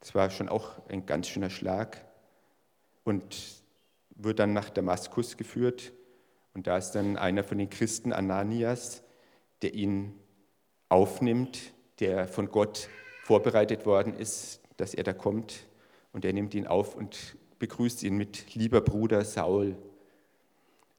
Das 0.01 0.15
war 0.15 0.31
schon 0.31 0.49
auch 0.49 0.87
ein 0.89 1.07
ganz 1.07 1.29
schöner 1.29 1.51
Schlag. 1.51 2.05
Und 3.05 3.59
wird 4.19 4.39
dann 4.39 4.53
nach 4.53 4.69
Damaskus 4.69 5.37
geführt. 5.37 5.93
Und 6.55 6.67
da 6.67 6.77
ist 6.77 6.93
dann 6.93 7.17
einer 7.17 7.45
von 7.45 7.59
den 7.59 7.71
Christen, 7.71 8.13
Ananias, 8.13 9.03
der 9.63 9.75
ihn 9.75 10.15
aufnimmt, 10.89 11.73
der 12.01 12.29
von 12.29 12.51
Gott 12.51 12.89
vorbereitet 13.23 13.87
worden 13.87 14.15
ist, 14.15 14.61
dass 14.77 14.95
er 14.95 15.05
da 15.05 15.13
kommt. 15.13 15.67
Und 16.13 16.25
er 16.25 16.33
nimmt 16.33 16.55
ihn 16.55 16.67
auf 16.67 16.97
und 16.97 17.37
begrüßt 17.59 18.03
ihn 18.03 18.17
mit 18.17 18.55
lieber 18.55 18.81
Bruder 18.81 19.25
Saul. 19.25 19.77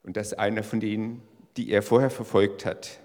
Und 0.04 0.18
das 0.18 0.28
ist 0.28 0.40
einer 0.40 0.64
von 0.64 0.80
denen, 0.80 1.22
die 1.58 1.72
er 1.72 1.82
vorher 1.82 2.10
verfolgt 2.10 2.66
hat. 2.66 3.00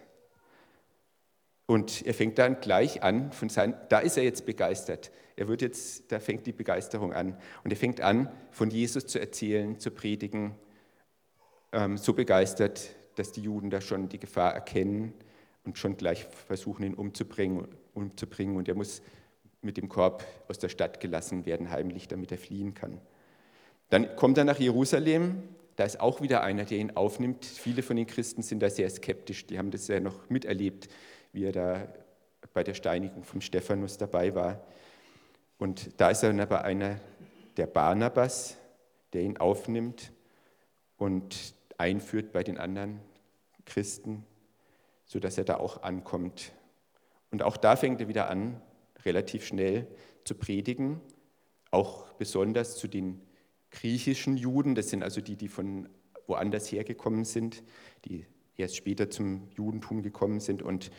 Und 1.66 2.04
er 2.06 2.14
fängt 2.14 2.38
dann 2.38 2.61
gleich 2.61 3.02
an, 3.02 3.33
von 3.33 3.49
sein, 3.49 3.75
da 3.88 3.99
ist 4.00 4.16
er 4.16 4.25
jetzt 4.25 4.44
begeistert. 4.44 5.11
Er 5.37 5.49
wird 5.49 5.62
jetzt, 5.62 6.12
da 6.12 6.21
fängt 6.21 6.47
die 6.47 6.52
Begeisterung 6.52 7.12
an. 7.12 7.37
Und 7.64 7.71
er 7.71 7.76
fängt 7.76 8.00
an, 8.00 8.30
von 8.50 8.71
Jesus 8.71 9.06
zu 9.06 9.18
erzählen, 9.18 9.78
zu 9.78 9.90
predigen, 9.90 10.54
ähm, 11.73 11.97
so 11.97 12.12
begeistert, 12.12 12.94
dass 13.16 13.33
die 13.33 13.42
Juden 13.42 13.71
da 13.71 13.80
schon 13.80 14.09
die 14.09 14.18
Gefahr 14.18 14.52
erkennen 14.52 15.14
und 15.64 15.78
schon 15.78 15.97
gleich 15.97 16.25
versuchen, 16.25 16.85
ihn 16.85 16.94
umzubringen. 16.94 17.66
umzubringen. 17.94 18.56
Und 18.56 18.68
er 18.68 18.75
muss 18.75 19.02
mit 19.62 19.78
dem 19.78 19.88
Korb 19.88 20.25
aus 20.49 20.59
der 20.59 20.68
Stadt 20.68 21.00
gelassen 21.00 21.47
werden, 21.47 21.71
heimlich, 21.71 22.09
damit 22.09 22.30
er 22.30 22.38
fliehen 22.38 22.75
kann. 22.75 23.00
Dann 23.88 24.14
kommt 24.16 24.37
er 24.37 24.44
nach 24.44 24.59
Jerusalem. 24.59 25.42
Da 25.76 25.85
ist 25.85 25.99
auch 25.99 26.21
wieder 26.21 26.42
einer, 26.42 26.64
der 26.64 26.78
ihn 26.78 26.92
aufnimmt. 26.92 27.44
Viele 27.44 27.83
von 27.83 27.97
den 27.97 28.06
Christen 28.06 28.42
sind 28.42 28.61
da 28.61 28.68
sehr 28.68 28.90
skeptisch. 28.90 29.47
Die 29.47 29.59
haben 29.59 29.71
das 29.71 29.88
ja 29.88 29.99
noch 29.99 30.28
miterlebt 30.28 30.88
wie 31.34 31.44
er 31.44 31.52
da 31.52 31.88
bei 32.52 32.62
der 32.62 32.74
Steinigung 32.74 33.24
vom 33.24 33.40
Stephanus 33.40 33.98
dabei 33.98 34.34
war. 34.34 34.64
Und 35.58 36.00
da 36.00 36.10
ist 36.10 36.22
dann 36.22 36.40
aber 36.40 36.64
einer, 36.64 37.00
der 37.56 37.66
Barnabas, 37.66 38.56
der 39.12 39.22
ihn 39.22 39.36
aufnimmt 39.36 40.12
und 40.96 41.54
einführt 41.76 42.32
bei 42.32 42.42
den 42.42 42.58
anderen 42.58 43.00
Christen, 43.64 44.24
sodass 45.04 45.38
er 45.38 45.44
da 45.44 45.56
auch 45.56 45.82
ankommt. 45.82 46.52
Und 47.30 47.42
auch 47.42 47.56
da 47.56 47.76
fängt 47.76 48.00
er 48.00 48.08
wieder 48.08 48.30
an, 48.30 48.60
relativ 49.04 49.44
schnell 49.44 49.86
zu 50.24 50.34
predigen, 50.34 51.00
auch 51.70 52.12
besonders 52.14 52.76
zu 52.76 52.88
den 52.88 53.20
griechischen 53.70 54.36
Juden, 54.36 54.74
das 54.74 54.90
sind 54.90 55.02
also 55.02 55.20
die, 55.20 55.36
die 55.36 55.48
von 55.48 55.88
woanders 56.26 56.70
hergekommen 56.70 57.24
sind, 57.24 57.62
die 58.04 58.26
erst 58.56 58.76
später 58.76 59.10
zum 59.10 59.48
Judentum 59.56 60.02
gekommen 60.02 60.40
sind 60.40 60.62
und 60.62 60.90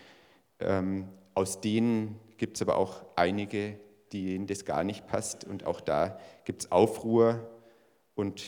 ähm, 0.60 1.08
aus 1.34 1.62
denen 1.62 2.20
gibt 2.38 2.58
es 2.58 2.62
aber 2.62 2.78
auch 2.78 3.06
einige, 3.16 3.80
denen 4.14 4.48
das 4.48 4.66
gar 4.66 4.84
nicht 4.84 5.08
passt. 5.08 5.44
Und 5.46 5.66
auch 5.66 5.82
da 5.82 6.20
gibt 6.44 6.64
es 6.64 6.72
Aufruhr. 6.72 7.50
Und 8.16 8.44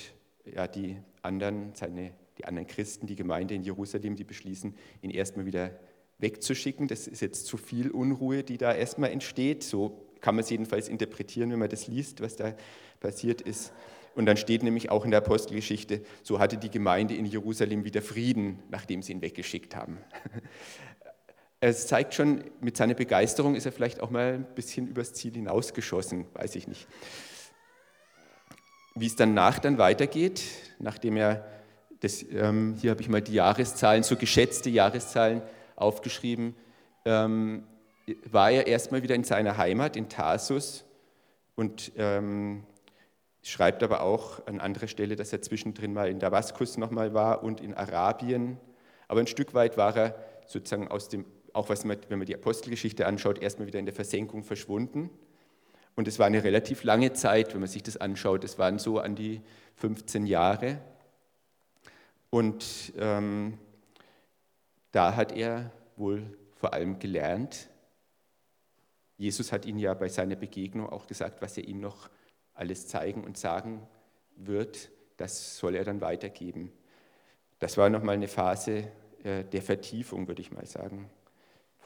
ja, 0.46 0.68
die 0.68 0.98
anderen, 1.22 1.74
seine, 1.74 2.14
die 2.38 2.46
anderen 2.46 2.68
Christen, 2.68 3.08
die 3.08 3.16
Gemeinde 3.16 3.54
in 3.54 3.64
Jerusalem, 3.64 4.16
die 4.16 4.24
beschließen, 4.24 4.76
ihn 5.02 5.12
erstmal 5.12 5.46
wieder 5.46 5.72
wegzuschicken. 6.20 6.88
Das 6.88 7.08
ist 7.08 7.22
jetzt 7.22 7.46
zu 7.46 7.58
viel 7.58 7.92
Unruhe, 7.92 8.44
die 8.44 8.58
da 8.58 8.74
erstmal 8.74 9.12
entsteht. 9.12 9.64
So 9.64 10.08
kann 10.22 10.36
man 10.36 10.44
es 10.44 10.50
jedenfalls 10.50 10.90
interpretieren, 10.90 11.52
wenn 11.52 11.60
man 11.60 11.70
das 11.70 11.88
liest, 11.88 12.22
was 12.22 12.36
da 12.36 12.56
passiert 13.00 13.42
ist. 13.42 13.74
Und 14.16 14.26
dann 14.26 14.38
steht 14.38 14.64
nämlich 14.64 14.90
auch 14.90 15.06
in 15.06 15.12
der 15.12 15.20
Apostelgeschichte, 15.20 16.02
so 16.24 16.40
hatte 16.40 16.58
die 16.58 16.72
Gemeinde 16.72 17.14
in 17.14 17.26
Jerusalem 17.26 17.84
wieder 17.84 18.02
Frieden, 18.02 18.64
nachdem 18.70 19.04
sie 19.04 19.12
ihn 19.12 19.22
weggeschickt 19.22 19.76
haben. 19.76 20.00
Es 21.60 21.88
zeigt 21.88 22.14
schon, 22.14 22.44
mit 22.62 22.78
seiner 22.78 22.94
Begeisterung 22.94 23.56
ist 23.56 23.66
er 23.66 23.72
vielleicht 23.72 24.02
auch 24.02 24.10
mal 24.10 24.34
ein 24.34 24.48
bisschen 24.56 24.88
übers 24.88 25.14
Ziel 25.14 25.34
hinausgeschossen, 25.34 26.26
weiß 26.34 26.56
ich 26.56 26.68
nicht. 26.68 26.88
Wie 28.96 29.08
es 29.08 29.16
danach 29.16 29.60
dann 29.60 29.78
weitergeht, 29.78 30.44
nachdem 30.80 31.18
er, 31.18 31.46
das, 32.00 32.24
ähm, 32.24 32.76
hier 32.80 32.92
habe 32.92 33.02
ich 33.02 33.10
mal 33.10 33.22
die 33.22 33.34
Jahreszahlen, 33.34 34.04
so 34.04 34.16
geschätzte 34.16 34.70
Jahreszahlen 34.70 35.42
aufgeschrieben, 35.76 36.56
ähm, 37.06 37.64
war 38.30 38.52
er 38.52 38.68
erstmal 38.68 39.04
wieder 39.04 39.16
in 39.16 39.24
seiner 39.24 39.58
Heimat 39.58 39.96
in 39.96 40.10
Tarsus 40.10 40.86
und 41.56 41.92
ähm, 41.98 42.64
schreibt 43.42 43.82
aber 43.82 44.02
auch 44.02 44.46
an 44.46 44.60
anderer 44.60 44.88
Stelle, 44.88 45.16
dass 45.16 45.34
er 45.34 45.42
zwischendrin 45.42 45.94
mal 45.94 46.08
in 46.08 46.20
Damaskus 46.20 46.78
nochmal 46.78 47.14
war 47.14 47.44
und 47.44 47.62
in 47.62 47.74
Arabien. 47.74 48.58
Aber 49.08 49.22
ein 49.22 49.28
Stück 49.28 49.54
weit 49.54 49.78
war 49.78 49.96
er 49.96 50.16
sozusagen 50.48 50.88
aus 50.88 51.10
dem 51.10 51.26
auch 51.58 51.70
was 51.70 51.84
man, 51.84 51.98
wenn 52.08 52.20
man 52.20 52.28
die 52.28 52.36
Apostelgeschichte 52.36 53.08
anschaut, 53.08 53.42
erstmal 53.42 53.68
wieder 53.68 53.80
in 53.80 53.86
der 53.86 53.96
Versenkung 53.96 54.44
verschwunden. 54.44 55.10
Und 55.96 56.08
es 56.08 56.20
war 56.20 56.28
eine 56.28 56.44
relativ 56.44 56.84
lange 56.84 57.14
Zeit, 57.14 57.54
wenn 57.54 57.62
man 57.62 57.70
sich 57.70 57.82
das 57.82 57.98
anschaut. 57.98 58.44
Es 58.44 58.60
waren 58.60 58.78
so 58.78 59.00
an 59.00 59.16
die 59.16 59.42
15 59.78 60.28
Jahre. 60.28 60.80
Und 62.30 62.94
ähm, 63.00 63.58
da 64.92 65.16
hat 65.16 65.32
er 65.32 65.72
wohl 65.96 66.38
vor 66.54 66.74
allem 66.74 67.00
gelernt. 67.00 67.70
Jesus 69.18 69.52
hat 69.52 69.66
ihn 69.66 69.80
ja 69.80 69.96
bei 69.96 70.10
seiner 70.10 70.36
Begegnung 70.36 70.88
auch 70.88 71.08
gesagt, 71.08 71.42
was 71.42 71.58
er 71.58 71.68
ihm 71.68 71.80
noch 71.80 72.10
alles 72.54 72.88
zeigen 72.88 73.24
und 73.24 73.36
sagen 73.36 73.82
wird. 74.36 74.92
Das 75.18 75.58
soll 75.58 75.74
er 75.74 75.84
dann 75.84 76.02
weitergeben. 76.02 76.72
Das 77.58 77.78
war 77.78 77.90
nochmal 77.90 78.16
eine 78.16 78.28
Phase 78.28 78.92
äh, 79.24 79.44
der 79.44 79.64
Vertiefung, 79.64 80.28
würde 80.28 80.42
ich 80.42 80.52
mal 80.52 80.68
sagen 80.68 81.10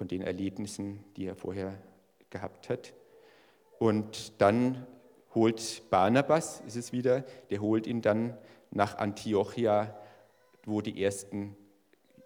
von 0.01 0.07
den 0.07 0.23
Erlebnissen, 0.23 1.03
die 1.15 1.27
er 1.27 1.35
vorher 1.35 1.77
gehabt 2.31 2.69
hat. 2.69 2.95
Und 3.77 4.41
dann 4.41 4.87
holt 5.35 5.83
Barnabas, 5.91 6.59
ist 6.61 6.75
es 6.75 6.91
wieder, 6.91 7.23
der 7.51 7.61
holt 7.61 7.85
ihn 7.85 8.01
dann 8.01 8.35
nach 8.71 8.97
Antiochia, 8.97 9.95
wo 10.65 10.81
die 10.81 11.03
ersten 11.03 11.55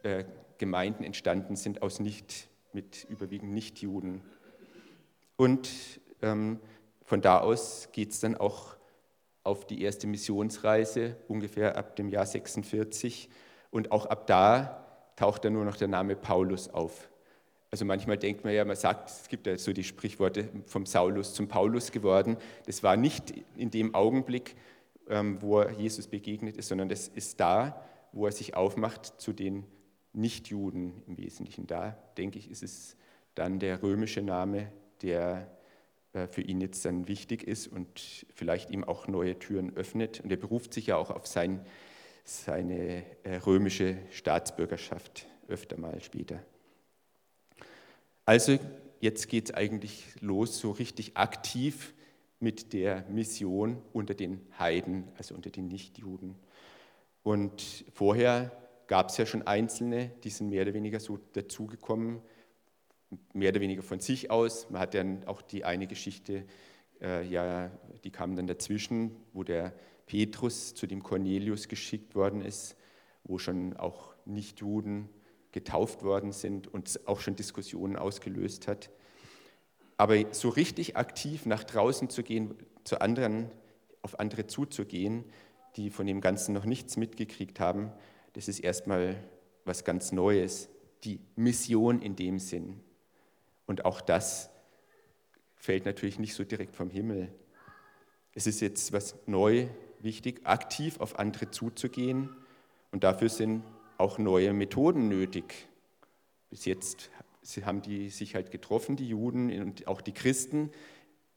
äh, 0.04 0.24
Gemeinden 0.58 1.04
entstanden 1.04 1.58
sind 1.58 1.82
aus 1.82 2.00
nicht, 2.00 2.48
mit 2.72 3.04
überwiegend 3.10 3.52
Nichtjuden. 3.52 4.22
Und 5.36 5.70
ähm, 6.22 6.62
von 7.04 7.20
da 7.20 7.42
aus 7.42 7.90
geht 7.92 8.12
es 8.12 8.22
dann 8.22 8.38
auch 8.38 8.78
auf 9.44 9.68
die 9.68 9.82
erste 9.82 10.08
Missionsreise, 10.08 11.18
ungefähr 11.28 11.78
ab 11.78 11.98
dem 11.98 12.08
Jahr 12.08 12.26
46. 12.26 13.30
Und 13.70 13.92
auch 13.92 14.06
ab 14.06 14.28
da 14.28 15.12
taucht 15.18 15.44
dann 15.44 15.52
nur 15.52 15.66
noch 15.66 15.76
der 15.76 15.90
Name 15.90 16.16
Paulus 16.16 16.70
auf. 16.70 17.10
Also 17.76 17.84
manchmal 17.84 18.18
denkt 18.18 18.46
man 18.46 18.54
ja, 18.54 18.64
man 18.64 18.78
sagt, 18.78 19.10
es 19.10 19.28
gibt 19.28 19.48
ja 19.48 19.58
so 19.58 19.74
die 19.74 19.84
Sprichworte 19.84 20.48
vom 20.66 20.86
Saulus 20.86 21.34
zum 21.34 21.50
Paulus 21.50 21.92
geworden. 21.92 22.38
Das 22.68 22.84
war 22.84 22.96
nicht 22.96 23.34
in 23.58 23.70
dem 23.70 23.94
Augenblick, 23.94 24.56
ähm, 25.10 25.42
wo 25.42 25.62
Jesus 25.62 26.08
begegnet 26.08 26.56
ist, 26.56 26.70
sondern 26.70 26.88
das 26.88 27.10
ist 27.10 27.38
da, 27.42 27.86
wo 28.14 28.28
er 28.28 28.32
sich 28.32 28.56
aufmacht 28.56 29.20
zu 29.20 29.34
den 29.34 29.66
Nichtjuden 30.14 31.04
im 31.06 31.18
Wesentlichen. 31.18 31.68
Da, 31.68 31.98
denke 32.18 32.40
ich, 32.40 32.50
ist 32.50 32.64
es 32.64 32.96
dann 33.34 33.60
der 33.60 33.84
römische 33.84 34.22
Name, 34.22 34.72
der 35.02 35.52
äh, 36.14 36.28
für 36.28 36.44
ihn 36.44 36.62
jetzt 36.62 36.86
dann 36.86 37.10
wichtig 37.10 37.44
ist 37.44 37.68
und 37.68 38.26
vielleicht 38.34 38.72
ihm 38.72 38.86
auch 38.86 39.10
neue 39.10 39.38
Türen 39.38 39.76
öffnet. 39.76 40.22
Und 40.22 40.32
er 40.32 40.38
beruft 40.38 40.74
sich 40.74 40.88
ja 40.88 40.96
auch 40.96 41.12
auf 41.12 41.28
sein, 41.28 41.60
seine 42.24 43.04
äh, 43.24 43.36
römische 43.46 43.98
Staatsbürgerschaft 44.12 45.28
öfter 45.50 45.78
mal 45.78 46.02
später. 46.02 46.40
Also 48.26 48.58
jetzt 49.02 49.30
geht 49.30 49.46
es 49.46 49.54
eigentlich 49.54 50.04
los, 50.20 50.60
so 50.60 50.72
richtig 50.72 51.16
aktiv 51.16 51.94
mit 52.40 52.74
der 52.74 53.04
Mission 53.10 53.82
unter 53.94 54.16
den 54.16 54.42
Heiden, 54.58 55.08
also 55.18 55.36
unter 55.36 55.52
den 55.52 55.68
Nichtjuden. 55.68 56.36
Und 57.22 57.86
vorher 57.94 58.52
gab 58.88 59.10
es 59.10 59.18
ja 59.18 59.28
schon 59.28 59.44
Einzelne, 59.44 60.12
die 60.24 60.30
sind 60.30 60.50
mehr 60.50 60.64
oder 60.64 60.74
weniger 60.74 61.00
so 61.00 61.20
dazugekommen, 61.34 62.22
mehr 63.34 63.50
oder 63.50 63.62
weniger 63.62 63.84
von 63.84 64.00
sich 64.00 64.32
aus. 64.32 64.70
Man 64.72 64.82
hat 64.82 64.96
dann 64.96 65.24
auch 65.26 65.44
die 65.44 65.64
eine 65.64 65.86
Geschichte, 65.86 66.46
äh, 67.02 67.28
ja, 67.28 67.70
die 68.04 68.12
kam 68.12 68.36
dann 68.36 68.48
dazwischen, 68.48 69.16
wo 69.34 69.44
der 69.44 69.72
Petrus 70.08 70.74
zu 70.74 70.88
dem 70.88 71.04
Cornelius 71.04 71.68
geschickt 71.68 72.16
worden 72.16 72.42
ist, 72.42 72.76
wo 73.24 73.38
schon 73.38 73.78
auch 73.78 74.16
Nichtjuden 74.26 75.10
getauft 75.56 76.04
worden 76.04 76.34
sind 76.34 76.68
und 76.68 77.00
auch 77.08 77.22
schon 77.22 77.38
Diskussionen 77.38 77.96
ausgelöst 77.96 78.68
hat. 78.68 78.90
Aber 79.96 80.18
so 80.34 80.50
richtig 80.50 80.98
aktiv 80.98 81.46
nach 81.46 81.64
draußen 81.64 82.10
zu 82.10 82.24
gehen, 82.24 82.56
zu 82.84 83.00
anderen, 83.00 83.50
auf 84.02 84.20
andere 84.20 84.48
zuzugehen, 84.48 85.24
die 85.78 85.90
von 85.92 86.06
dem 86.08 86.20
Ganzen 86.20 86.54
noch 86.54 86.66
nichts 86.66 86.98
mitgekriegt 86.98 87.62
haben, 87.62 87.94
das 88.34 88.50
ist 88.50 88.60
erstmal 88.60 89.16
was 89.64 89.86
ganz 89.86 90.12
Neues. 90.12 90.68
Die 91.06 91.22
Mission 91.38 92.02
in 92.02 92.18
dem 92.18 92.38
Sinn. 92.38 92.82
Und 93.66 93.86
auch 93.86 94.02
das 94.02 94.50
fällt 95.56 95.86
natürlich 95.86 96.20
nicht 96.20 96.34
so 96.34 96.44
direkt 96.44 96.76
vom 96.76 96.90
Himmel. 96.90 97.32
Es 98.34 98.46
ist 98.46 98.60
jetzt 98.60 98.92
was 98.92 99.16
neu, 99.26 99.68
wichtig, 100.02 100.42
aktiv 100.44 101.00
auf 101.00 101.18
andere 101.18 101.50
zuzugehen. 101.50 102.36
Und 102.92 103.06
dafür 103.06 103.30
sind 103.30 103.64
auch 103.98 104.18
neue 104.18 104.54
Methoden 104.54 105.08
nötig. 105.08 105.68
Bis 106.50 106.66
jetzt 106.66 107.10
haben 107.64 107.82
die 107.82 108.10
sich 108.10 108.36
halt 108.36 108.52
getroffen, 108.52 108.96
die 108.96 109.08
Juden 109.08 109.52
und 109.62 109.88
auch 109.88 110.02
die 110.02 110.14
Christen, 110.14 110.72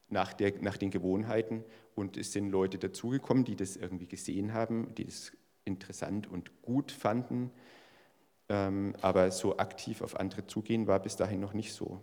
nach, 0.09 0.33
der, 0.33 0.53
nach 0.61 0.77
den 0.77 0.91
Gewohnheiten. 0.91 1.63
Und 1.95 2.17
es 2.17 2.31
sind 2.33 2.49
Leute 2.49 2.77
dazugekommen, 2.77 3.45
die 3.45 3.55
das 3.55 3.75
irgendwie 3.75 4.07
gesehen 4.07 4.53
haben, 4.53 4.93
die 4.95 5.05
das 5.05 5.31
interessant 5.65 6.27
und 6.27 6.61
gut 6.61 6.91
fanden. 6.91 7.51
Ähm, 8.47 8.95
aber 9.01 9.29
so 9.31 9.57
aktiv 9.57 10.01
auf 10.01 10.19
andere 10.19 10.47
zugehen 10.47 10.87
war 10.87 10.99
bis 10.99 11.15
dahin 11.15 11.39
noch 11.39 11.53
nicht 11.53 11.73
so. 11.73 12.01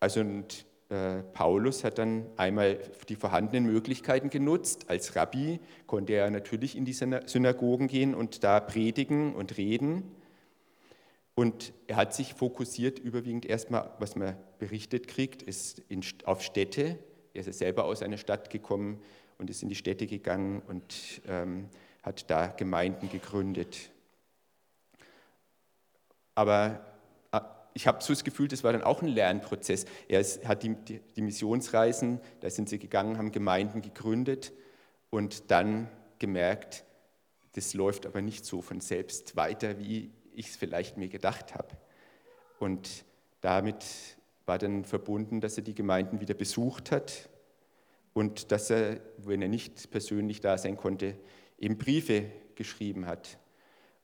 Also 0.00 0.20
und, 0.20 0.66
Paulus 0.88 1.84
hat 1.84 1.98
dann 1.98 2.24
einmal 2.38 2.78
die 3.10 3.16
vorhandenen 3.16 3.70
Möglichkeiten 3.70 4.30
genutzt. 4.30 4.88
Als 4.88 5.16
Rabbi 5.16 5.60
konnte 5.86 6.14
er 6.14 6.30
natürlich 6.30 6.76
in 6.76 6.86
die 6.86 6.94
Synagogen 6.94 7.88
gehen 7.88 8.14
und 8.14 8.42
da 8.42 8.58
predigen 8.60 9.34
und 9.34 9.58
reden. 9.58 10.04
Und 11.34 11.74
er 11.86 11.96
hat 11.96 12.14
sich 12.14 12.34
fokussiert 12.34 12.98
überwiegend 12.98 13.44
erstmal, 13.44 13.92
was 13.98 14.16
man 14.16 14.36
berichtet 14.58 15.08
kriegt, 15.08 15.42
ist 15.42 15.80
in, 15.88 16.02
auf 16.24 16.42
Städte. 16.42 16.98
Er 17.34 17.46
ist 17.46 17.58
selber 17.58 17.84
aus 17.84 18.02
einer 18.02 18.16
Stadt 18.16 18.48
gekommen 18.48 19.00
und 19.36 19.50
ist 19.50 19.62
in 19.62 19.68
die 19.68 19.76
Städte 19.76 20.06
gegangen 20.06 20.62
und 20.66 21.20
ähm, 21.28 21.68
hat 22.02 22.30
da 22.30 22.48
Gemeinden 22.48 23.10
gegründet. 23.10 23.90
Aber 26.34 26.87
ich 27.78 27.86
habe 27.86 28.02
so 28.02 28.12
das 28.12 28.24
Gefühl, 28.24 28.48
das 28.48 28.64
war 28.64 28.72
dann 28.72 28.82
auch 28.82 29.02
ein 29.02 29.06
Lernprozess. 29.06 29.84
Er 30.08 30.24
hat 30.48 30.64
die, 30.64 30.74
die, 30.74 30.98
die 31.14 31.22
Missionsreisen, 31.22 32.20
da 32.40 32.50
sind 32.50 32.68
sie 32.68 32.80
gegangen, 32.80 33.18
haben 33.18 33.30
Gemeinden 33.30 33.82
gegründet 33.82 34.52
und 35.10 35.52
dann 35.52 35.88
gemerkt, 36.18 36.84
das 37.52 37.74
läuft 37.74 38.04
aber 38.04 38.20
nicht 38.20 38.44
so 38.44 38.62
von 38.62 38.80
selbst 38.80 39.36
weiter, 39.36 39.78
wie 39.78 40.10
ich 40.32 40.48
es 40.48 40.56
vielleicht 40.56 40.96
mir 40.96 41.08
gedacht 41.08 41.54
habe. 41.54 41.68
Und 42.58 43.04
damit 43.42 43.84
war 44.44 44.58
dann 44.58 44.84
verbunden, 44.84 45.40
dass 45.40 45.56
er 45.56 45.62
die 45.62 45.76
Gemeinden 45.76 46.18
wieder 46.18 46.34
besucht 46.34 46.90
hat 46.90 47.28
und 48.12 48.50
dass 48.50 48.70
er, 48.70 48.98
wenn 49.18 49.40
er 49.40 49.46
nicht 49.46 49.92
persönlich 49.92 50.40
da 50.40 50.58
sein 50.58 50.76
konnte, 50.76 51.14
eben 51.60 51.78
Briefe 51.78 52.24
geschrieben 52.56 53.06
hat. 53.06 53.38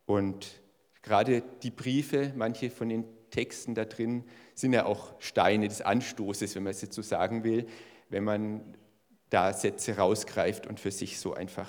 Und 0.06 0.62
gerade 1.02 1.42
die 1.64 1.72
Briefe, 1.72 2.32
manche 2.36 2.70
von 2.70 2.88
den 2.88 3.04
Texten 3.34 3.74
da 3.74 3.84
drin 3.84 4.22
sind 4.54 4.72
ja 4.72 4.86
auch 4.86 5.14
Steine 5.18 5.66
des 5.66 5.80
Anstoßes, 5.80 6.54
wenn 6.54 6.62
man 6.62 6.70
es 6.70 6.82
jetzt 6.82 6.94
so 6.94 7.02
sagen 7.02 7.42
will, 7.42 7.66
wenn 8.08 8.22
man 8.22 8.60
da 9.28 9.52
Sätze 9.52 9.96
rausgreift 9.96 10.68
und 10.68 10.78
für 10.78 10.92
sich 10.92 11.18
so 11.18 11.34
einfach 11.34 11.68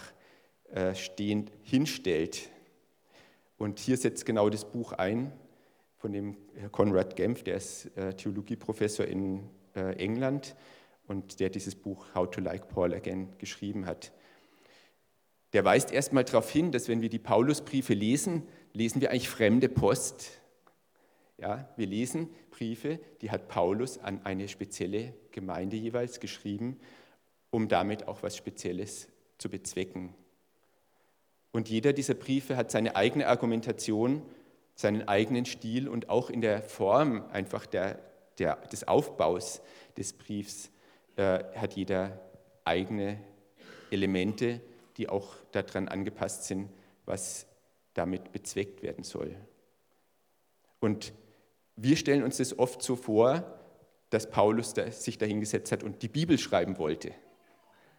äh, 0.71 0.93
stehend 0.93 1.51
hinstellt. 1.63 2.49
Und 3.57 3.79
hier 3.79 3.97
setzt 3.97 4.27
genau 4.27 4.49
das 4.51 4.65
Buch 4.65 4.93
ein 4.93 5.31
von 5.97 6.11
dem 6.11 6.37
Konrad 6.71 7.15
Gempf, 7.15 7.41
der 7.41 7.55
ist 7.55 7.85
äh, 7.97 8.13
Theologieprofessor 8.13 9.07
in 9.07 9.49
äh, 9.75 9.95
England 9.95 10.55
und 11.07 11.39
der 11.39 11.49
dieses 11.49 11.73
Buch 11.73 12.05
How 12.13 12.29
to 12.29 12.41
Like 12.41 12.67
Paul 12.67 12.93
Again 12.93 13.29
geschrieben 13.39 13.87
hat. 13.87 14.11
Der 15.53 15.65
weist 15.65 15.91
erstmal 15.91 16.25
darauf 16.25 16.51
hin, 16.51 16.71
dass 16.71 16.89
wenn 16.89 17.01
wir 17.01 17.09
die 17.09 17.17
Paulusbriefe 17.17 17.95
lesen, 17.95 18.43
lesen 18.73 19.01
wir 19.01 19.09
eigentlich 19.09 19.29
fremde 19.29 19.69
Post. 19.69 20.41
Ja, 21.37 21.69
wir 21.75 21.85
lesen 21.85 22.29
Briefe, 22.49 22.99
die 23.21 23.29
hat 23.29 23.49
Paulus 23.49 23.97
an 23.97 24.21
eine 24.23 24.47
spezielle 24.47 25.13
Gemeinde 25.31 25.75
jeweils 25.75 26.19
geschrieben, 26.19 26.79
um 27.49 27.67
damit 27.67 28.07
auch 28.07 28.23
was 28.23 28.37
Spezielles 28.37 29.09
zu 29.37 29.49
bezwecken. 29.49 30.13
Und 31.51 31.69
jeder 31.69 31.93
dieser 31.93 32.13
Briefe 32.13 32.55
hat 32.55 32.71
seine 32.71 32.95
eigene 32.95 33.27
Argumentation, 33.27 34.21
seinen 34.75 35.07
eigenen 35.07 35.45
Stil 35.45 35.87
und 35.87 36.09
auch 36.09 36.29
in 36.29 36.41
der 36.41 36.61
Form 36.61 37.25
einfach 37.31 37.65
der, 37.65 37.99
der, 38.39 38.55
des 38.67 38.87
Aufbaus 38.87 39.61
des 39.97 40.13
Briefs 40.13 40.69
äh, 41.15 41.43
hat 41.55 41.73
jeder 41.73 42.19
eigene 42.65 43.19
Elemente, 43.91 44.61
die 44.97 45.09
auch 45.09 45.35
daran 45.51 45.87
angepasst 45.87 46.45
sind, 46.45 46.69
was 47.05 47.45
damit 47.93 48.31
bezweckt 48.31 48.83
werden 48.83 49.03
soll. 49.03 49.35
Und 50.79 51.13
wir 51.75 51.95
stellen 51.95 52.23
uns 52.23 52.37
das 52.37 52.57
oft 52.57 52.81
so 52.81 52.95
vor, 52.95 53.43
dass 54.09 54.29
Paulus 54.29 54.73
sich 54.89 55.17
dahingesetzt 55.17 55.71
hat 55.71 55.83
und 55.83 56.01
die 56.01 56.07
Bibel 56.07 56.37
schreiben 56.37 56.77
wollte. 56.77 57.11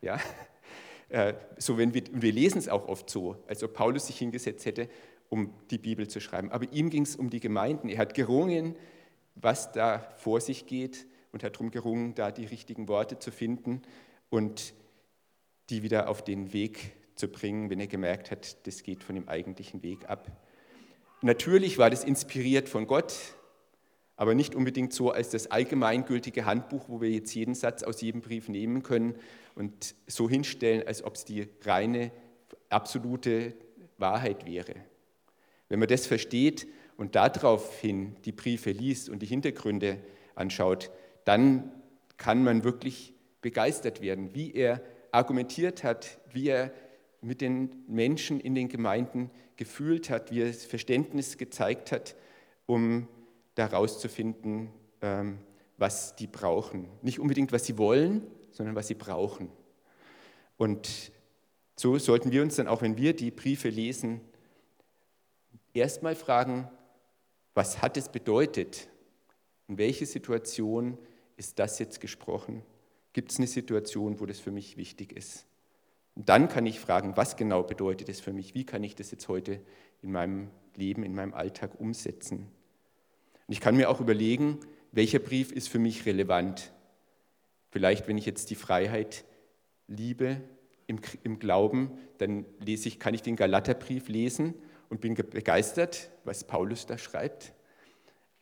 Ja? 0.01 0.19
Äh, 1.09 1.35
so 1.57 1.79
wenn 1.79 1.95
wir, 1.95 2.03
wir 2.11 2.33
lesen 2.33 2.59
es 2.59 2.69
auch 2.69 2.89
oft 2.89 3.09
so, 3.09 3.37
als 3.47 3.63
ob 3.63 3.75
Paulus 3.75 4.09
sich 4.09 4.19
hingesetzt 4.19 4.67
hätte, 4.67 4.89
um 5.29 5.53
die 5.71 5.79
Bibel 5.79 6.09
zu 6.09 6.21
schreiben. 6.21 6.51
Aber 6.51 6.73
ihm 6.73 6.91
ging 6.91 7.03
es 7.03 7.15
um 7.15 7.31
die 7.31 7.39
Gemeinden. 7.39 7.89
Er 7.89 7.99
hat 7.99 8.15
gerungen, 8.15 8.75
was 9.37 9.71
da 9.71 10.01
vor 10.17 10.41
sich 10.41 10.67
geht 10.67 11.07
und 11.31 11.45
hat 11.45 11.55
darum 11.55 11.71
gerungen, 11.71 12.15
da 12.15 12.33
die 12.33 12.47
richtigen 12.47 12.89
Worte 12.89 13.19
zu 13.19 13.31
finden 13.31 13.83
und 14.31 14.75
die 15.71 15.83
wieder 15.83 16.09
auf 16.09 16.23
den 16.23 16.53
Weg 16.53 16.93
zu 17.17 17.29
bringen, 17.29 17.71
wenn 17.71 17.81
er 17.81 17.87
gemerkt 17.87 18.31
hat, 18.31 18.67
das 18.67 18.83
geht 18.83 19.03
von 19.03 19.15
dem 19.15 19.29
eigentlichen 19.29 19.83
Weg 19.83 20.09
ab. 20.09 20.31
Natürlich 21.23 21.79
war 21.79 21.91
das 21.91 22.05
inspiriert 22.05 22.69
von 22.69 22.87
Gott, 22.87 23.15
aber 24.17 24.35
nicht 24.35 24.55
unbedingt 24.55 24.93
so 24.93 25.11
als 25.11 25.31
das 25.31 25.51
allgemeingültige 25.51 26.47
Handbuch, 26.47 26.89
wo 26.89 27.01
wir 27.01 27.11
jetzt 27.11 27.35
jeden 27.35 27.55
Satz 27.55 27.83
aus 27.83 28.01
jedem 28.01 28.23
Brief 28.23 28.49
nehmen 28.49 28.83
können 28.83 29.15
und 29.55 29.95
so 30.07 30.29
hinstellen, 30.29 30.87
als 30.87 31.05
ob 31.05 31.15
es 31.15 31.25
die 31.25 31.49
reine, 31.65 32.11
absolute 32.71 33.55
Wahrheit 33.99 34.47
wäre. 34.47 34.75
Wenn 35.69 35.79
man 35.79 35.89
das 35.89 36.07
versteht 36.07 36.67
und 36.97 37.15
daraufhin 37.15 38.17
die 38.25 38.33
Briefe 38.33 38.71
liest 38.71 39.09
und 39.09 39.21
die 39.21 39.27
Hintergründe 39.27 39.99
anschaut, 40.35 40.91
dann 41.25 41.71
kann 42.17 42.43
man 42.43 42.65
wirklich 42.65 43.13
begeistert 43.43 44.01
werden, 44.01 44.35
wie 44.35 44.53
er 44.55 44.81
argumentiert 45.13 45.85
hat, 45.85 46.19
wie 46.33 46.49
er 46.49 46.73
mit 47.21 47.41
den 47.41 47.85
Menschen 47.89 48.41
in 48.41 48.55
den 48.55 48.69
Gemeinden 48.69 49.31
gefühlt 49.57 50.11
hat, 50.11 50.31
wie 50.31 50.43
er 50.43 50.53
Verständnis 50.53 51.39
gezeigt 51.39 51.93
hat, 51.93 52.15
um 52.67 53.09
herauszufinden, 53.63 54.71
ähm, 55.03 55.39
was 55.79 56.17
die 56.17 56.27
brauchen. 56.27 56.89
Nicht 57.03 57.19
unbedingt, 57.19 57.53
was 57.53 57.67
sie 57.67 57.79
wollen, 57.79 58.27
sondern 58.51 58.75
was 58.75 58.89
sie 58.89 58.95
brauchen. 58.95 59.51
Und 60.57 61.13
so 61.77 61.99
sollten 61.99 62.33
wir 62.33 62.43
uns 62.43 62.57
dann 62.57 62.69
auch, 62.69 62.83
wenn 62.83 62.97
wir 62.97 63.15
die 63.15 63.31
Briefe 63.31 63.69
lesen, 63.69 64.21
erstmal 65.75 66.15
fragen, 66.15 66.69
was 67.55 67.83
hat 67.83 67.97
es 67.97 68.09
bedeutet? 68.09 68.89
In 69.69 69.79
welche 69.79 70.07
Situation 70.07 70.99
ist 71.37 71.59
das 71.59 71.79
jetzt 71.79 72.01
gesprochen? 72.01 72.63
Gibt 73.13 73.33
es 73.33 73.39
eine 73.39 73.47
Situation, 73.47 74.21
wo 74.21 74.27
das 74.27 74.41
für 74.41 74.51
mich 74.51 74.77
wichtig 74.77 75.13
ist? 75.13 75.47
Und 76.15 76.29
dann 76.31 76.49
kann 76.49 76.65
ich 76.65 76.81
fragen, 76.81 77.17
was 77.17 77.37
genau 77.37 77.63
bedeutet 77.63 78.09
es 78.09 78.21
für 78.21 78.33
mich? 78.33 78.55
Wie 78.55 78.65
kann 78.65 78.83
ich 78.83 78.95
das 78.95 79.11
jetzt 79.11 79.29
heute 79.29 79.61
in 80.03 80.13
meinem 80.13 80.51
Leben, 80.75 81.03
in 81.03 81.15
meinem 81.15 81.35
Alltag 81.35 81.79
umsetzen? 81.79 82.51
Und 83.47 83.53
ich 83.53 83.61
kann 83.61 83.77
mir 83.77 83.91
auch 83.91 84.01
überlegen, 84.01 84.59
welcher 84.93 85.19
Brief 85.19 85.53
ist 85.53 85.69
für 85.69 85.79
mich 85.79 86.07
relevant? 86.07 86.73
Vielleicht, 87.71 88.09
wenn 88.09 88.19
ich 88.19 88.27
jetzt 88.27 88.51
die 88.51 88.55
Freiheit 88.55 89.25
liebe 89.87 90.41
im, 90.87 91.01
im 91.23 91.39
Glauben, 91.39 91.99
dann 92.19 92.45
lese 92.59 92.89
ich, 92.89 92.99
kann 92.99 93.15
ich 93.15 93.23
den 93.23 93.37
Galaterbrief 93.37 94.09
lesen 94.09 94.55
und 94.89 95.01
bin 95.01 95.15
begeistert, 95.15 96.11
was 96.25 96.45
Paulus 96.45 96.87
da 96.87 96.99
schreibt. 96.99 97.53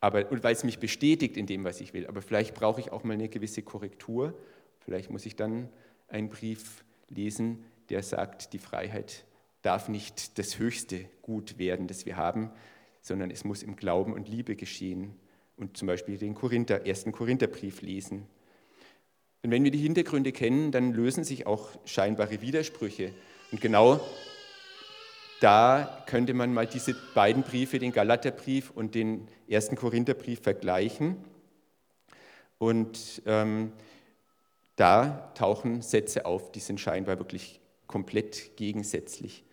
Aber, 0.00 0.30
und 0.30 0.44
weil 0.44 0.52
es 0.54 0.64
mich 0.64 0.78
bestätigt 0.78 1.36
in 1.36 1.46
dem, 1.46 1.64
was 1.64 1.80
ich 1.80 1.94
will. 1.94 2.06
Aber 2.06 2.22
vielleicht 2.22 2.54
brauche 2.54 2.80
ich 2.80 2.92
auch 2.92 3.04
mal 3.04 3.14
eine 3.14 3.28
gewisse 3.28 3.62
Korrektur. 3.62 4.34
Vielleicht 4.80 5.10
muss 5.10 5.24
ich 5.24 5.34
dann 5.36 5.70
einen 6.08 6.28
Brief 6.28 6.84
lesen, 7.08 7.64
der 7.88 8.02
sagt, 8.02 8.52
die 8.52 8.58
Freiheit 8.58 9.24
darf 9.62 9.88
nicht 9.88 10.38
das 10.38 10.58
höchste 10.58 11.06
Gut 11.22 11.58
werden, 11.58 11.86
das 11.86 12.04
wir 12.04 12.16
haben, 12.16 12.50
sondern 13.04 13.30
es 13.30 13.44
muss 13.44 13.62
im 13.62 13.76
Glauben 13.76 14.14
und 14.14 14.28
Liebe 14.28 14.56
geschehen. 14.56 15.14
Und 15.56 15.76
zum 15.76 15.86
Beispiel 15.86 16.16
den 16.16 16.34
Korinther, 16.34 16.86
ersten 16.86 17.12
Korintherbrief 17.12 17.82
lesen. 17.82 18.26
Und 19.42 19.50
wenn 19.50 19.62
wir 19.62 19.70
die 19.70 19.78
Hintergründe 19.78 20.32
kennen, 20.32 20.72
dann 20.72 20.92
lösen 20.92 21.22
sich 21.22 21.46
auch 21.46 21.68
scheinbare 21.84 22.40
Widersprüche. 22.40 23.12
Und 23.52 23.60
genau 23.60 24.00
da 25.40 26.02
könnte 26.06 26.32
man 26.32 26.54
mal 26.54 26.66
diese 26.66 26.94
beiden 27.14 27.42
Briefe, 27.42 27.78
den 27.78 27.92
Galaterbrief 27.92 28.70
und 28.70 28.94
den 28.94 29.28
ersten 29.46 29.76
Korintherbrief, 29.76 30.40
vergleichen. 30.40 31.16
Und 32.56 33.20
ähm, 33.26 33.72
da 34.76 35.30
tauchen 35.34 35.82
Sätze 35.82 36.24
auf, 36.24 36.52
die 36.52 36.60
sind 36.60 36.80
scheinbar 36.80 37.18
wirklich 37.18 37.60
komplett 37.86 38.56
gegensätzlich. 38.56 39.44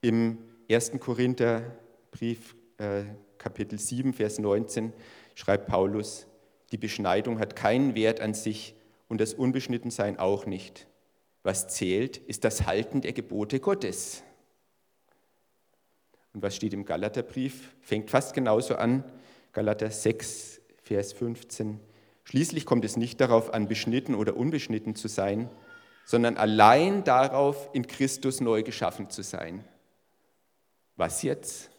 Im 0.00 0.38
ersten 0.68 1.00
Korintherbrief, 1.00 2.54
äh, 2.80 3.04
Kapitel 3.38 3.78
7, 3.78 4.12
Vers 4.12 4.38
19, 4.38 4.92
schreibt 5.34 5.66
Paulus, 5.66 6.26
die 6.72 6.78
Beschneidung 6.78 7.38
hat 7.38 7.56
keinen 7.56 7.94
Wert 7.94 8.20
an 8.20 8.34
sich 8.34 8.74
und 9.08 9.20
das 9.20 9.34
Unbeschnittensein 9.34 10.18
auch 10.18 10.46
nicht. 10.46 10.86
Was 11.42 11.68
zählt, 11.68 12.16
ist 12.16 12.44
das 12.44 12.66
Halten 12.66 13.00
der 13.00 13.12
Gebote 13.12 13.60
Gottes. 13.60 14.22
Und 16.32 16.42
was 16.42 16.54
steht 16.54 16.74
im 16.74 16.84
Galaterbrief? 16.84 17.74
Fängt 17.80 18.10
fast 18.10 18.34
genauso 18.34 18.76
an. 18.76 19.04
Galater 19.52 19.90
6, 19.90 20.60
Vers 20.82 21.12
15. 21.12 21.80
Schließlich 22.24 22.66
kommt 22.66 22.84
es 22.84 22.96
nicht 22.96 23.20
darauf 23.20 23.52
an, 23.52 23.66
beschnitten 23.66 24.14
oder 24.14 24.36
unbeschnitten 24.36 24.94
zu 24.94 25.08
sein, 25.08 25.50
sondern 26.04 26.36
allein 26.36 27.02
darauf, 27.02 27.68
in 27.72 27.86
Christus 27.86 28.40
neu 28.40 28.62
geschaffen 28.62 29.10
zu 29.10 29.22
sein. 29.22 29.64
Was 30.96 31.22
jetzt? 31.22 31.69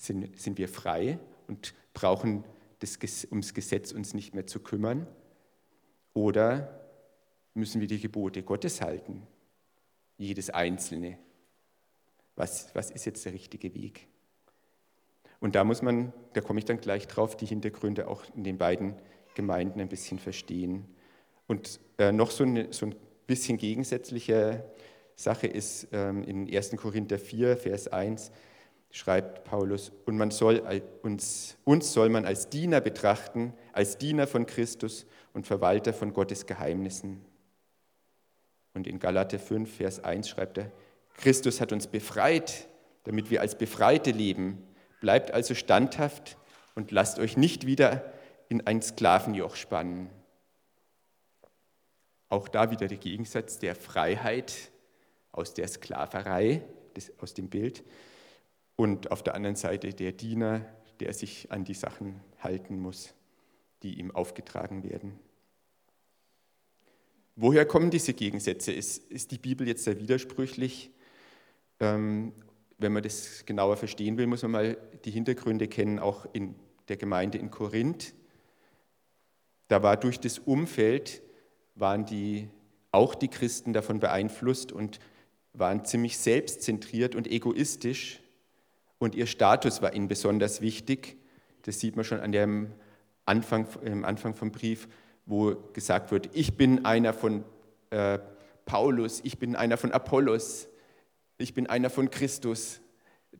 Sind, 0.00 0.40
sind 0.40 0.56
wir 0.56 0.68
frei 0.68 1.18
und 1.46 1.74
brauchen 1.92 2.44
das, 2.78 2.98
ums 3.30 3.52
Gesetz 3.52 3.92
uns 3.92 4.14
nicht 4.14 4.34
mehr 4.34 4.46
zu 4.46 4.60
kümmern? 4.60 5.06
Oder 6.14 6.80
müssen 7.54 7.80
wir 7.80 7.88
die 7.88 8.00
Gebote 8.00 8.42
Gottes 8.42 8.80
halten? 8.80 9.26
Jedes 10.16 10.50
einzelne 10.50 11.18
was, 12.40 12.74
was 12.74 12.90
ist 12.90 13.04
jetzt 13.04 13.24
der 13.24 13.32
richtige 13.32 13.74
Weg? 13.74 14.08
Und 15.38 15.54
da 15.54 15.62
muss 15.62 15.82
man, 15.82 16.12
da 16.32 16.40
komme 16.40 16.58
ich 16.58 16.64
dann 16.64 16.80
gleich 16.80 17.06
drauf, 17.06 17.36
die 17.36 17.46
Hintergründe 17.46 18.08
auch 18.08 18.24
in 18.34 18.44
den 18.44 18.58
beiden 18.58 18.94
Gemeinden 19.34 19.80
ein 19.80 19.88
bisschen 19.88 20.18
verstehen. 20.18 20.86
Und 21.46 21.80
äh, 21.98 22.12
noch 22.12 22.30
so, 22.30 22.44
eine, 22.44 22.72
so 22.72 22.86
ein 22.86 22.94
bisschen 23.26 23.56
gegensätzliche 23.58 24.64
Sache 25.16 25.46
ist 25.46 25.88
ähm, 25.92 26.24
in 26.24 26.54
1. 26.54 26.76
Korinther 26.76 27.18
4, 27.18 27.56
Vers 27.56 27.88
1, 27.88 28.32
schreibt 28.90 29.44
Paulus, 29.44 29.92
und 30.04 30.16
man 30.16 30.30
soll 30.30 30.62
uns, 31.02 31.56
uns 31.64 31.92
soll 31.92 32.08
man 32.08 32.24
als 32.24 32.50
Diener 32.50 32.80
betrachten, 32.80 33.54
als 33.72 33.98
Diener 33.98 34.26
von 34.26 34.46
Christus 34.46 35.06
und 35.32 35.46
Verwalter 35.46 35.92
von 35.92 36.12
Gottes 36.12 36.46
Geheimnissen. 36.46 37.24
Und 38.74 38.86
in 38.86 38.98
Galate 38.98 39.38
5, 39.38 39.76
Vers 39.76 40.02
1 40.02 40.28
schreibt 40.28 40.58
er, 40.58 40.70
Christus 41.14 41.60
hat 41.60 41.72
uns 41.72 41.86
befreit, 41.86 42.68
damit 43.04 43.30
wir 43.30 43.40
als 43.40 43.56
Befreite 43.56 44.10
leben. 44.10 44.62
Bleibt 45.00 45.32
also 45.32 45.54
standhaft 45.54 46.36
und 46.74 46.90
lasst 46.90 47.18
euch 47.18 47.36
nicht 47.36 47.66
wieder 47.66 48.12
in 48.48 48.66
ein 48.66 48.82
Sklavenjoch 48.82 49.56
spannen. 49.56 50.10
Auch 52.28 52.48
da 52.48 52.70
wieder 52.70 52.86
der 52.86 52.98
Gegensatz 52.98 53.58
der 53.58 53.74
Freiheit 53.74 54.52
aus 55.32 55.54
der 55.54 55.68
Sklaverei, 55.68 56.62
aus 57.18 57.34
dem 57.34 57.48
Bild, 57.48 57.84
und 58.80 59.10
auf 59.10 59.22
der 59.22 59.34
anderen 59.34 59.56
Seite 59.56 59.92
der 59.92 60.12
Diener, 60.12 60.64
der 61.00 61.12
sich 61.12 61.52
an 61.52 61.64
die 61.64 61.74
Sachen 61.74 62.18
halten 62.38 62.80
muss, 62.80 63.12
die 63.82 63.98
ihm 63.98 64.10
aufgetragen 64.10 64.84
werden. 64.84 65.18
Woher 67.36 67.66
kommen 67.66 67.90
diese 67.90 68.14
Gegensätze? 68.14 68.72
Ist, 68.72 69.04
ist 69.10 69.32
die 69.32 69.38
Bibel 69.38 69.68
jetzt 69.68 69.84
sehr 69.84 70.00
widersprüchlich? 70.00 70.90
Ähm, 71.78 72.32
wenn 72.78 72.94
man 72.94 73.02
das 73.02 73.44
genauer 73.44 73.76
verstehen 73.76 74.16
will, 74.16 74.26
muss 74.26 74.40
man 74.40 74.50
mal 74.50 74.78
die 75.04 75.10
Hintergründe 75.10 75.68
kennen, 75.68 75.98
auch 75.98 76.26
in 76.32 76.54
der 76.88 76.96
Gemeinde 76.96 77.36
in 77.36 77.50
Korinth. 77.50 78.14
Da 79.68 79.82
war 79.82 79.98
durch 79.98 80.18
das 80.20 80.38
Umfeld, 80.38 81.20
waren 81.74 82.06
die, 82.06 82.48
auch 82.92 83.14
die 83.14 83.28
Christen 83.28 83.74
davon 83.74 84.00
beeinflusst 84.00 84.72
und 84.72 85.00
waren 85.52 85.84
ziemlich 85.84 86.16
selbstzentriert 86.16 87.14
und 87.14 87.30
egoistisch. 87.30 88.19
Und 89.00 89.14
ihr 89.14 89.26
Status 89.26 89.80
war 89.80 89.94
ihnen 89.94 90.08
besonders 90.08 90.60
wichtig. 90.60 91.16
Das 91.62 91.80
sieht 91.80 91.96
man 91.96 92.04
schon 92.04 92.20
an 92.20 92.32
dem 92.32 92.70
Anfang, 93.24 93.66
im 93.82 94.04
Anfang 94.04 94.34
vom 94.34 94.52
Brief, 94.52 94.88
wo 95.24 95.56
gesagt 95.72 96.12
wird, 96.12 96.28
ich 96.34 96.56
bin 96.56 96.84
einer 96.84 97.14
von 97.14 97.44
äh, 97.88 98.18
Paulus, 98.66 99.20
ich 99.24 99.38
bin 99.38 99.56
einer 99.56 99.78
von 99.78 99.90
Apollos, 99.92 100.68
ich 101.38 101.54
bin 101.54 101.66
einer 101.66 101.88
von 101.88 102.10
Christus. 102.10 102.82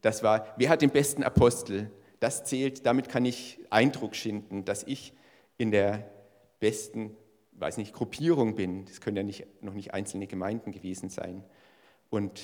Das 0.01 0.23
war, 0.23 0.46
wer 0.57 0.70
hat 0.70 0.81
den 0.81 0.90
besten 0.90 1.23
Apostel? 1.23 1.90
Das 2.20 2.44
zählt, 2.44 2.87
damit 2.87 3.11
kann 3.11 3.27
ich 3.27 3.61
Eindruck 3.68 4.16
schinden, 4.16 4.64
dass 4.64 4.83
ich 4.85 5.12
in 5.59 5.70
der 5.73 6.11
besten, 6.59 7.14
weiß 7.53 7.77
nicht, 7.77 7.92
Gruppierung 7.92 8.55
bin. 8.55 8.87
Das 8.87 9.03
können 9.03 9.18
ja 9.18 9.23
nicht, 9.23 9.46
noch 9.62 9.75
nicht 9.75 9.92
einzelne 9.92 10.27
Gemeinden 10.27 10.73
gewesen 10.73 11.11
sein. 11.11 11.44
Und 12.09 12.40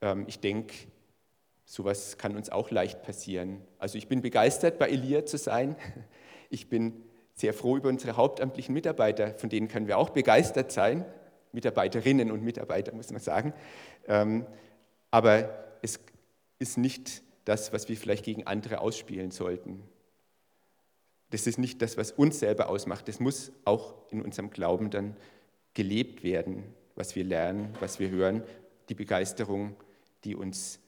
ähm, 0.00 0.24
ich 0.28 0.40
denke, 0.40 0.74
sowas 1.72 2.18
kann 2.18 2.36
uns 2.36 2.50
auch 2.50 2.70
leicht 2.70 3.02
passieren. 3.02 3.62
Also 3.78 3.96
ich 3.96 4.06
bin 4.06 4.20
begeistert, 4.20 4.78
bei 4.78 4.90
Elia 4.90 5.24
zu 5.24 5.38
sein. 5.38 5.74
Ich 6.54 6.68
bin 6.68 7.02
sehr 7.32 7.54
froh 7.54 7.78
über 7.78 7.88
unsere 7.88 8.18
hauptamtlichen 8.18 8.74
Mitarbeiter, 8.74 9.32
von 9.36 9.48
denen 9.48 9.68
können 9.68 9.86
wir 9.86 9.96
auch 9.96 10.10
begeistert 10.10 10.70
sein. 10.70 11.06
Mitarbeiterinnen 11.52 12.30
und 12.30 12.44
Mitarbeiter, 12.44 12.92
muss 12.94 13.10
man 13.10 13.22
sagen. 13.22 13.54
Ähm, 14.06 14.44
aber 15.10 15.48
es 15.80 15.98
ist 16.58 16.76
nicht 16.76 17.22
das, 17.46 17.72
was 17.72 17.88
wir 17.88 17.96
vielleicht 17.96 18.26
gegen 18.26 18.46
andere 18.46 18.82
ausspielen 18.82 19.30
sollten. 19.30 19.82
Das 21.30 21.46
ist 21.46 21.58
nicht 21.58 21.80
das, 21.80 21.96
was 21.96 22.12
uns 22.12 22.38
selber 22.38 22.68
ausmacht. 22.68 23.08
Das 23.08 23.18
muss 23.18 23.50
auch 23.64 23.94
in 24.10 24.20
unserem 24.20 24.50
Glauben 24.50 24.90
dann 24.90 25.16
gelebt 25.72 26.22
werden, 26.22 26.64
was 26.96 27.16
wir 27.16 27.24
lernen, 27.24 27.74
was 27.80 27.98
wir 27.98 28.10
hören, 28.10 28.42
die 28.90 28.94
Begeisterung, 28.94 29.74
die 30.24 30.36
uns 30.36 30.81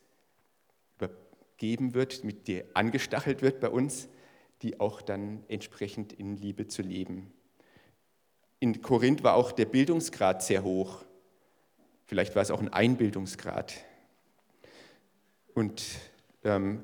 übergeben 1.64 1.94
wird, 1.94 2.24
mit 2.24 2.48
der 2.48 2.64
angestachelt 2.74 3.42
wird 3.42 3.60
bei 3.60 3.68
uns, 3.68 4.08
die 4.62 4.80
auch 4.80 5.02
dann 5.02 5.44
entsprechend 5.48 6.12
in 6.12 6.36
Liebe 6.36 6.66
zu 6.66 6.82
leben 6.82 7.32
in 8.64 8.80
Korinth 8.80 9.22
war 9.22 9.34
auch 9.34 9.52
der 9.52 9.66
Bildungsgrad 9.66 10.42
sehr 10.42 10.64
hoch. 10.64 11.04
Vielleicht 12.06 12.34
war 12.34 12.40
es 12.40 12.50
auch 12.50 12.62
ein 12.62 12.72
Einbildungsgrad. 12.72 13.74
Und 15.52 15.84
ähm, 16.44 16.82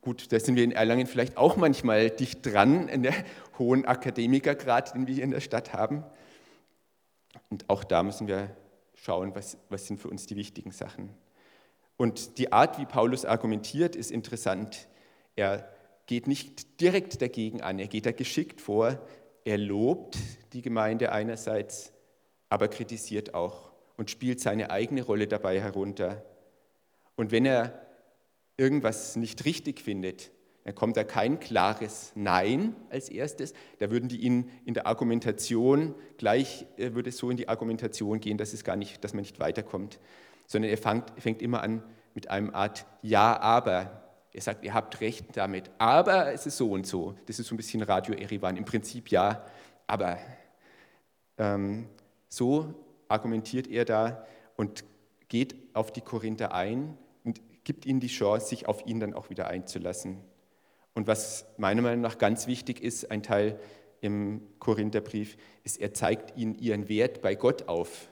gut, 0.00 0.32
da 0.32 0.40
sind 0.40 0.56
wir 0.56 0.64
in 0.64 0.72
Erlangen 0.72 1.06
vielleicht 1.06 1.36
auch 1.36 1.58
manchmal 1.58 2.08
dicht 2.08 2.46
dran, 2.46 2.88
in 2.88 3.02
der 3.02 3.12
hohen 3.58 3.84
Akademikergrad, 3.84 4.94
den 4.94 5.06
wir 5.06 5.14
hier 5.14 5.24
in 5.24 5.30
der 5.30 5.40
Stadt 5.40 5.74
haben. 5.74 6.04
Und 7.50 7.68
auch 7.68 7.84
da 7.84 8.02
müssen 8.02 8.26
wir 8.26 8.56
schauen, 8.94 9.34
was, 9.34 9.58
was 9.68 9.86
sind 9.86 10.00
für 10.00 10.08
uns 10.08 10.24
die 10.24 10.36
wichtigen 10.36 10.70
Sachen. 10.70 11.10
Und 12.00 12.38
die 12.38 12.50
Art, 12.50 12.78
wie 12.78 12.86
Paulus 12.86 13.26
argumentiert, 13.26 13.94
ist 13.94 14.10
interessant. 14.10 14.88
Er 15.36 15.70
geht 16.06 16.28
nicht 16.28 16.80
direkt 16.80 17.20
dagegen 17.20 17.60
an, 17.60 17.78
er 17.78 17.88
geht 17.88 18.06
da 18.06 18.12
geschickt 18.12 18.62
vor, 18.62 19.06
er 19.44 19.58
lobt 19.58 20.16
die 20.54 20.62
Gemeinde 20.62 21.12
einerseits, 21.12 21.92
aber 22.48 22.68
kritisiert 22.68 23.34
auch 23.34 23.70
und 23.98 24.10
spielt 24.10 24.40
seine 24.40 24.70
eigene 24.70 25.02
Rolle 25.02 25.28
dabei 25.28 25.60
herunter. 25.60 26.24
Und 27.16 27.32
wenn 27.32 27.44
er 27.44 27.86
irgendwas 28.56 29.16
nicht 29.16 29.44
richtig 29.44 29.78
findet, 29.82 30.30
dann 30.64 30.74
kommt 30.74 30.96
da 30.96 31.04
kein 31.04 31.38
klares 31.38 32.12
Nein 32.14 32.76
als 32.88 33.10
erstes. 33.10 33.52
Da 33.78 33.90
würden 33.90 34.08
die 34.08 34.22
ihn 34.22 34.50
in 34.64 34.72
der 34.72 34.86
Argumentation 34.86 35.94
gleich, 36.16 36.64
äh, 36.78 36.94
würde 36.94 37.10
es 37.10 37.18
so 37.18 37.28
in 37.28 37.36
die 37.36 37.50
Argumentation 37.50 38.20
gehen, 38.20 38.38
dass, 38.38 38.54
es 38.54 38.64
gar 38.64 38.76
nicht, 38.76 39.04
dass 39.04 39.12
man 39.12 39.20
nicht 39.20 39.38
weiterkommt. 39.38 40.00
Sondern 40.50 40.68
er 40.68 40.78
fängt, 40.78 41.12
fängt 41.16 41.42
immer 41.42 41.62
an 41.62 41.80
mit 42.12 42.28
einem 42.28 42.52
Art 42.52 42.84
Ja, 43.02 43.38
aber. 43.38 44.02
Er 44.32 44.40
sagt, 44.40 44.64
ihr 44.64 44.74
habt 44.74 45.00
recht 45.00 45.36
damit, 45.36 45.70
aber 45.78 46.32
es 46.32 46.44
ist 46.44 46.56
so 46.56 46.72
und 46.72 46.88
so. 46.88 47.14
Das 47.26 47.38
ist 47.38 47.46
so 47.46 47.54
ein 47.54 47.56
bisschen 47.56 47.82
Radio 47.82 48.14
Erivan. 48.14 48.56
Im 48.56 48.64
Prinzip 48.64 49.08
ja, 49.10 49.44
aber. 49.86 50.18
Ähm, 51.38 51.88
so 52.28 52.74
argumentiert 53.08 53.68
er 53.68 53.84
da 53.84 54.26
und 54.56 54.82
geht 55.28 55.54
auf 55.72 55.92
die 55.92 56.00
Korinther 56.00 56.52
ein 56.52 56.98
und 57.22 57.40
gibt 57.62 57.86
ihnen 57.86 58.00
die 58.00 58.08
Chance, 58.08 58.48
sich 58.48 58.66
auf 58.66 58.84
ihn 58.86 58.98
dann 58.98 59.14
auch 59.14 59.30
wieder 59.30 59.46
einzulassen. 59.46 60.18
Und 60.94 61.06
was 61.06 61.46
meiner 61.58 61.82
Meinung 61.82 62.00
nach 62.00 62.18
ganz 62.18 62.48
wichtig 62.48 62.82
ist, 62.82 63.12
ein 63.12 63.22
Teil 63.22 63.60
im 64.00 64.42
Korintherbrief, 64.58 65.36
ist, 65.62 65.80
er 65.80 65.94
zeigt 65.94 66.36
ihnen 66.36 66.58
ihren 66.58 66.88
Wert 66.88 67.22
bei 67.22 67.36
Gott 67.36 67.68
auf. 67.68 68.09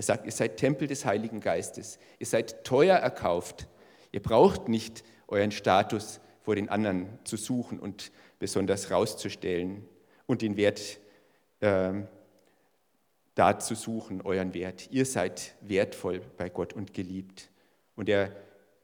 Er 0.00 0.04
sagt, 0.04 0.24
ihr 0.24 0.32
seid 0.32 0.56
Tempel 0.56 0.88
des 0.88 1.04
Heiligen 1.04 1.40
Geistes, 1.40 1.98
ihr 2.18 2.24
seid 2.24 2.64
teuer 2.64 2.96
erkauft, 2.96 3.68
ihr 4.12 4.22
braucht 4.22 4.66
nicht 4.66 5.04
euren 5.28 5.50
Status 5.50 6.20
vor 6.40 6.54
den 6.54 6.70
anderen 6.70 7.18
zu 7.24 7.36
suchen 7.36 7.78
und 7.78 8.10
besonders 8.38 8.90
rauszustellen 8.90 9.86
und 10.24 10.40
den 10.40 10.56
Wert 10.56 11.00
äh, 11.60 11.92
da 13.34 13.58
zu 13.58 13.74
suchen, 13.74 14.22
euren 14.22 14.54
Wert. 14.54 14.88
Ihr 14.90 15.04
seid 15.04 15.54
wertvoll 15.60 16.22
bei 16.38 16.48
Gott 16.48 16.72
und 16.72 16.94
geliebt. 16.94 17.50
Und 17.94 18.08
er 18.08 18.34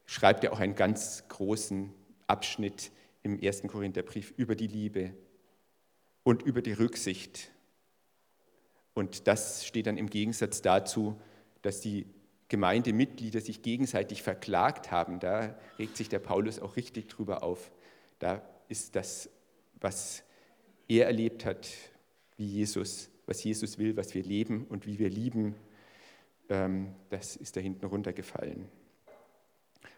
schreibt 0.05 0.43
ja 0.43 0.51
auch 0.51 0.59
einen 0.59 0.75
ganz 0.75 1.23
großen 1.29 1.95
Abschnitt 2.27 2.91
im 3.23 3.39
ersten 3.39 3.69
Korintherbrief 3.69 4.35
über 4.37 4.53
die 4.53 4.67
Liebe 4.67 5.13
und 6.21 6.43
über 6.43 6.61
die 6.61 6.73
Rücksicht. 6.73 7.49
Und 8.97 9.27
das 9.27 9.63
steht 9.63 9.85
dann 9.85 9.95
im 9.95 10.09
Gegensatz 10.09 10.63
dazu, 10.63 11.21
dass 11.61 11.81
die 11.81 12.07
Gemeindemitglieder 12.49 13.41
sich 13.41 13.61
gegenseitig 13.61 14.23
verklagt 14.23 14.89
haben. 14.89 15.19
Da 15.19 15.55
regt 15.77 15.95
sich 15.97 16.09
der 16.09 16.17
Paulus 16.17 16.57
auch 16.57 16.77
richtig 16.77 17.07
drüber 17.07 17.43
auf. 17.43 17.69
Da 18.17 18.41
ist 18.69 18.95
das, 18.95 19.29
was 19.79 20.23
er 20.87 21.05
erlebt 21.05 21.45
hat, 21.45 21.67
wie 22.37 22.47
Jesus, 22.47 23.11
was 23.27 23.43
Jesus 23.43 23.77
will, 23.77 23.95
was 23.97 24.15
wir 24.15 24.23
leben 24.23 24.65
und 24.67 24.87
wie 24.87 24.97
wir 24.97 25.11
lieben, 25.11 25.53
ähm, 26.49 26.95
das 27.11 27.35
ist 27.35 27.55
da 27.55 27.61
hinten 27.61 27.85
runtergefallen. 27.85 28.67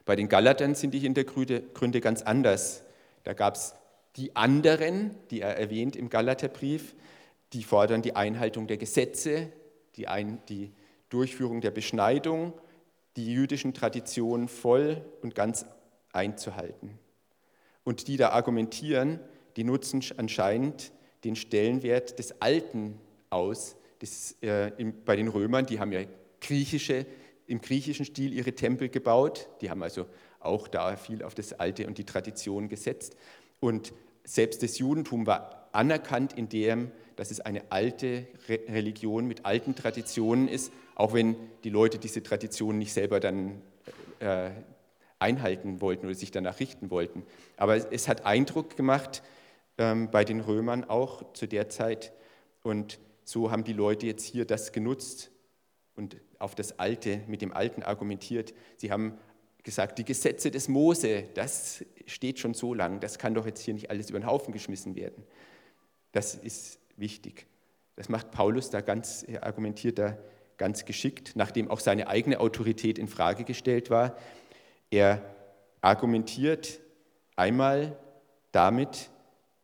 Bei 0.04 0.18
den 0.18 0.28
Galatern 0.28 0.76
sind 0.76 0.94
die 0.94 1.00
Hintergründe 1.00 2.02
ganz 2.02 2.22
anders. 2.22 2.84
Da 3.24 3.32
gab 3.32 3.56
es 3.56 3.76
die 4.18 4.36
anderen, 4.36 5.16
die 5.32 5.40
er 5.40 5.56
erwähnt 5.56 5.96
im 5.96 6.10
Galaterbrief, 6.10 6.96
die 7.54 7.64
fordern 7.64 8.02
die 8.02 8.16
Einhaltung 8.16 8.68
der 8.68 8.78
Gesetze, 8.78 9.52
die, 9.96 10.08
ein, 10.08 10.42
die 10.50 10.72
Durchführung 11.10 11.62
der 11.62 11.72
Beschneidung, 11.72 12.54
die 13.16 13.34
jüdischen 13.34 13.74
Traditionen 13.74 14.48
voll 14.48 15.04
und 15.22 15.36
ganz 15.36 15.66
einzuhalten. 16.14 17.00
Und 17.84 18.08
die 18.08 18.18
da 18.18 18.30
argumentieren, 18.30 19.20
die 19.56 19.64
nutzen 19.64 20.04
anscheinend 20.18 20.92
den 21.24 21.36
Stellenwert 21.36 22.20
des 22.20 22.42
Alten 22.42 23.00
aus. 23.30 23.76
Das, 24.00 24.36
äh, 24.42 24.72
im, 24.78 25.04
bei 25.04 25.16
den 25.16 25.28
Römern, 25.28 25.66
die 25.66 25.80
haben 25.80 25.92
ja 25.92 26.02
griechische, 26.40 27.06
im 27.48 27.62
griechischen 27.62 28.06
Stil 28.06 28.32
ihre 28.32 28.54
Tempel 28.54 28.90
gebaut, 28.90 29.50
die 29.62 29.70
haben 29.70 29.84
also 29.84 30.06
auch 30.40 30.68
da 30.68 30.96
viel 30.96 31.24
auf 31.24 31.36
das 31.36 31.54
Alte 31.54 31.88
und 31.88 31.98
die 31.98 32.06
Tradition 32.06 32.70
gesetzt. 32.70 33.18
Und 33.60 33.92
selbst 34.24 34.64
das 34.64 34.78
Judentum 34.78 35.26
war 35.28 35.70
anerkannt 35.74 36.34
in 36.34 36.48
dem, 36.48 36.92
dass 37.20 37.32
es 37.32 37.42
eine 37.42 37.70
alte 37.70 38.28
Religion 38.48 39.26
mit 39.26 39.46
alten 39.46 39.76
Traditionen 39.76 40.48
ist, 40.48 40.72
auch 40.96 41.12
wenn 41.12 41.36
die 41.66 41.70
Leute 41.70 42.00
diese 42.00 42.24
Traditionen 42.24 42.80
nicht 42.80 42.94
selber 42.94 43.20
dann 43.20 43.62
äh, 44.20 44.52
einhalten 45.20 45.82
wollten 45.82 46.06
oder 46.06 46.16
sich 46.16 46.32
danach 46.32 46.62
richten 46.62 46.92
wollten. 46.92 47.24
Aber 47.58 47.92
es 47.92 48.08
hat 48.08 48.26
Eindruck 48.26 48.78
gemacht 48.78 49.22
ähm, 49.78 50.10
bei 50.12 50.24
den 50.24 50.40
Römern 50.40 50.86
auch 50.86 51.34
zu 51.34 51.46
der 51.46 51.68
Zeit. 51.68 52.14
Und 52.64 53.00
so 53.26 53.52
haben 53.52 53.66
die 53.66 53.74
Leute 53.74 54.06
jetzt 54.06 54.24
hier 54.24 54.46
das 54.46 54.72
genutzt 54.72 55.30
und 55.98 56.16
auf 56.38 56.56
das 56.56 56.80
Alte, 56.80 57.20
mit 57.28 57.42
dem 57.42 57.52
Alten 57.52 57.84
argumentiert. 57.84 58.54
Sie 58.78 58.94
haben 58.94 59.18
gesagt, 59.64 59.98
die 59.98 60.06
Gesetze 60.06 60.52
des 60.52 60.70
Mose, 60.70 61.26
das 61.34 61.84
steht 62.06 62.40
schon 62.40 62.54
so 62.54 62.74
lang, 62.74 63.02
das 63.02 63.20
kann 63.20 63.34
doch 63.34 63.46
jetzt 63.46 63.60
hier 63.60 63.74
nicht 63.74 63.90
alles 63.90 64.10
über 64.10 64.20
den 64.20 64.26
Haufen 64.26 64.54
geschmissen 64.54 64.96
werden. 64.96 65.26
Das 66.14 66.34
ist 66.34 66.79
wichtig. 67.00 67.48
Das 67.96 68.10
macht 68.10 68.32
Paulus 68.32 68.70
da 68.70 68.82
ganz, 68.82 69.24
er 69.28 69.44
argumentiert 69.44 70.00
da 70.00 70.18
ganz 70.58 70.86
geschickt, 70.86 71.34
nachdem 71.36 71.70
auch 71.70 71.80
seine 71.80 72.08
eigene 72.08 72.40
Autorität 72.40 73.00
in 73.00 73.08
Frage 73.08 73.44
gestellt 73.44 73.90
war. 73.90 74.16
Er 74.90 75.24
argumentiert 75.82 76.80
einmal 77.36 77.98
damit, 78.52 79.10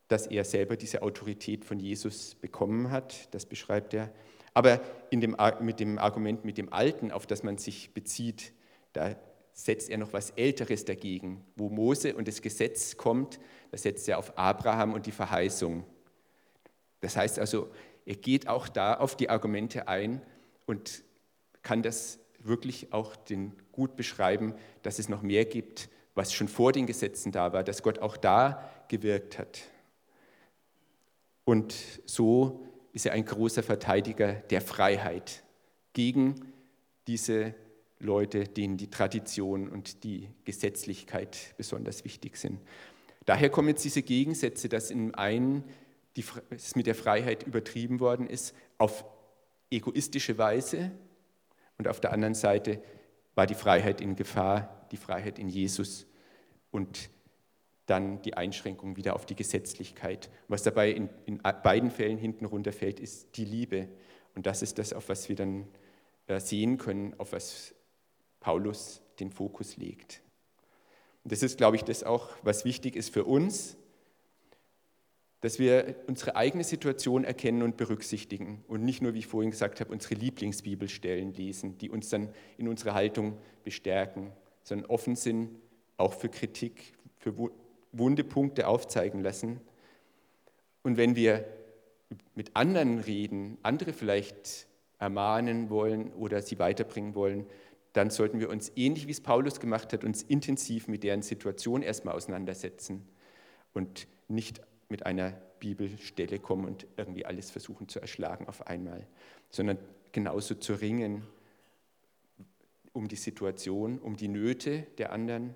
dass 0.07 0.27
er 0.27 0.43
selber 0.43 0.77
diese 0.77 1.01
Autorität 1.01 1.65
von 1.65 1.79
Jesus 1.79 2.35
bekommen 2.35 2.91
hat, 2.91 3.33
das 3.33 3.45
beschreibt 3.45 3.93
er. 3.93 4.11
Aber 4.53 4.79
dem, 5.11 5.35
mit 5.61 5.79
dem 5.79 5.97
Argument 5.99 6.45
mit 6.45 6.57
dem 6.57 6.71
Alten, 6.71 7.11
auf 7.11 7.27
das 7.27 7.43
man 7.43 7.57
sich 7.57 7.93
bezieht, 7.93 8.53
da 8.93 9.15
setzt 9.51 9.89
er 9.89 9.97
noch 9.97 10.13
was 10.13 10.31
Älteres 10.31 10.85
dagegen. 10.85 11.43
Wo 11.55 11.69
Mose 11.69 12.15
und 12.15 12.27
das 12.27 12.41
Gesetz 12.41 12.97
kommt, 12.97 13.39
da 13.71 13.77
setzt 13.77 14.07
er 14.07 14.17
auf 14.17 14.37
Abraham 14.37 14.93
und 14.93 15.05
die 15.05 15.11
Verheißung. 15.11 15.85
Das 17.05 17.15
heißt 17.15 17.37
also, 17.37 17.69
er 18.07 18.15
geht 18.15 18.47
auch 18.47 18.67
da 18.67 18.95
auf 18.95 19.15
die 19.15 19.29
Argumente 19.29 19.87
ein 19.87 20.23
und 20.65 21.03
kann 21.61 21.83
das 21.83 22.17
wirklich 22.39 22.93
auch 22.93 23.15
den 23.15 23.53
gut 23.71 23.95
beschreiben, 23.95 24.55
dass 24.81 24.97
es 24.97 25.07
noch 25.07 25.21
mehr 25.21 25.45
gibt, 25.45 25.87
was 26.15 26.33
schon 26.33 26.47
vor 26.47 26.71
den 26.71 26.87
Gesetzen 26.87 27.31
da 27.31 27.53
war, 27.53 27.63
dass 27.63 27.83
Gott 27.83 27.99
auch 27.99 28.17
da 28.17 28.67
gewirkt 28.87 29.37
hat. 29.37 29.61
Und 31.43 31.75
so 32.07 32.65
ist 32.91 33.05
er 33.05 33.11
ein 33.11 33.25
großer 33.25 33.61
Verteidiger 33.61 34.33
der 34.33 34.61
Freiheit 34.61 35.43
gegen 35.93 36.53
diese 37.05 37.53
Leute, 37.99 38.45
denen 38.45 38.77
die 38.77 38.89
Tradition 38.89 39.69
und 39.69 40.03
die 40.03 40.27
Gesetzlichkeit 40.43 41.53
besonders 41.55 42.03
wichtig 42.03 42.37
sind. 42.37 42.61
Daher 43.27 43.51
kommen 43.51 43.67
jetzt 43.67 43.85
diese 43.85 44.01
Gegensätze, 44.01 44.69
dass 44.69 44.89
in 44.89 45.13
einen 45.13 45.65
die, 46.15 46.23
es 46.49 46.75
mit 46.75 46.87
der 46.87 46.95
Freiheit 46.95 47.43
übertrieben 47.43 47.99
worden 47.99 48.27
ist, 48.27 48.55
auf 48.77 49.05
egoistische 49.69 50.37
Weise 50.37 50.91
und 51.77 51.87
auf 51.87 51.99
der 51.99 52.13
anderen 52.13 52.35
Seite 52.35 52.81
war 53.35 53.47
die 53.47 53.55
Freiheit 53.55 54.01
in 54.01 54.15
Gefahr, 54.15 54.87
die 54.91 54.97
Freiheit 54.97 55.39
in 55.39 55.49
Jesus 55.49 56.07
und 56.71 57.09
dann 57.85 58.21
die 58.21 58.35
Einschränkung 58.35 58.95
wieder 58.95 59.15
auf 59.15 59.25
die 59.25 59.35
Gesetzlichkeit. 59.35 60.29
Was 60.47 60.63
dabei 60.63 60.91
in, 60.91 61.09
in 61.25 61.37
beiden 61.37 61.91
Fällen 61.91 62.17
hinten 62.17 62.45
runterfällt, 62.45 62.99
ist 62.99 63.37
die 63.37 63.45
Liebe. 63.45 63.89
Und 64.33 64.47
das 64.47 64.61
ist 64.61 64.79
das, 64.79 64.93
auf 64.93 65.09
was 65.09 65.29
wir 65.29 65.35
dann 65.35 65.67
äh, 66.27 66.39
sehen 66.39 66.77
können, 66.77 67.13
auf 67.19 67.33
was 67.33 67.75
Paulus 68.39 69.01
den 69.19 69.31
Fokus 69.31 69.77
legt. 69.77 70.21
Und 71.23 71.31
das 71.31 71.43
ist, 71.43 71.57
glaube 71.57 71.75
ich, 71.75 71.83
das 71.83 72.03
auch, 72.03 72.29
was 72.43 72.65
wichtig 72.65 72.95
ist 72.95 73.13
für 73.13 73.25
uns, 73.25 73.77
dass 75.45 75.59
wir 75.59 75.93
unsere 76.07 76.35
eigene 76.35 76.63
Situation 76.63 77.23
erkennen 77.23 77.61
und 77.61 77.77
berücksichtigen 77.77 78.63
und 78.67 78.83
nicht 78.83 79.03
nur, 79.03 79.13
wie 79.13 79.19
ich 79.19 79.27
vorhin 79.27 79.51
gesagt 79.51 79.79
habe, 79.79 79.93
unsere 79.93 80.15
Lieblingsbibelstellen 80.15 81.35
lesen, 81.35 81.77
die 81.77 81.91
uns 81.91 82.09
dann 82.09 82.29
in 82.57 82.67
unserer 82.67 82.95
Haltung 82.95 83.37
bestärken, 83.63 84.31
sondern 84.63 84.89
offen 84.89 85.15
sind 85.15 85.51
auch 85.97 86.13
für 86.13 86.29
Kritik, 86.29 86.93
für 87.19 87.51
wunde 87.91 88.23
Punkte 88.23 88.67
aufzeigen 88.67 89.21
lassen. 89.21 89.61
Und 90.81 90.97
wenn 90.97 91.15
wir 91.15 91.45
mit 92.33 92.55
anderen 92.55 92.97
reden, 92.97 93.59
andere 93.61 93.93
vielleicht 93.93 94.65
ermahnen 94.97 95.69
wollen 95.69 96.11
oder 96.13 96.41
sie 96.41 96.57
weiterbringen 96.57 97.13
wollen, 97.13 97.45
dann 97.93 98.09
sollten 98.09 98.39
wir 98.39 98.49
uns, 98.49 98.71
ähnlich 98.75 99.05
wie 99.05 99.11
es 99.11 99.21
Paulus 99.21 99.59
gemacht 99.59 99.93
hat, 99.93 100.05
uns 100.05 100.23
intensiv 100.23 100.87
mit 100.87 101.03
deren 101.03 101.21
Situation 101.21 101.83
erstmal 101.83 102.15
auseinandersetzen 102.15 103.07
und 103.75 104.07
nicht 104.27 104.59
mit 104.89 105.05
einer 105.05 105.31
Bibelstelle 105.59 106.39
kommen 106.39 106.65
und 106.65 106.87
irgendwie 106.97 107.25
alles 107.25 107.51
versuchen 107.51 107.87
zu 107.87 107.99
erschlagen 107.99 108.47
auf 108.47 108.67
einmal, 108.67 109.07
sondern 109.49 109.77
genauso 110.11 110.55
zu 110.55 110.73
ringen 110.73 111.23
um 112.93 113.09
die 113.09 113.17
Situation, 113.17 113.99
um 113.99 114.15
die 114.15 114.29
Nöte 114.29 114.87
der 114.97 115.11
anderen 115.11 115.53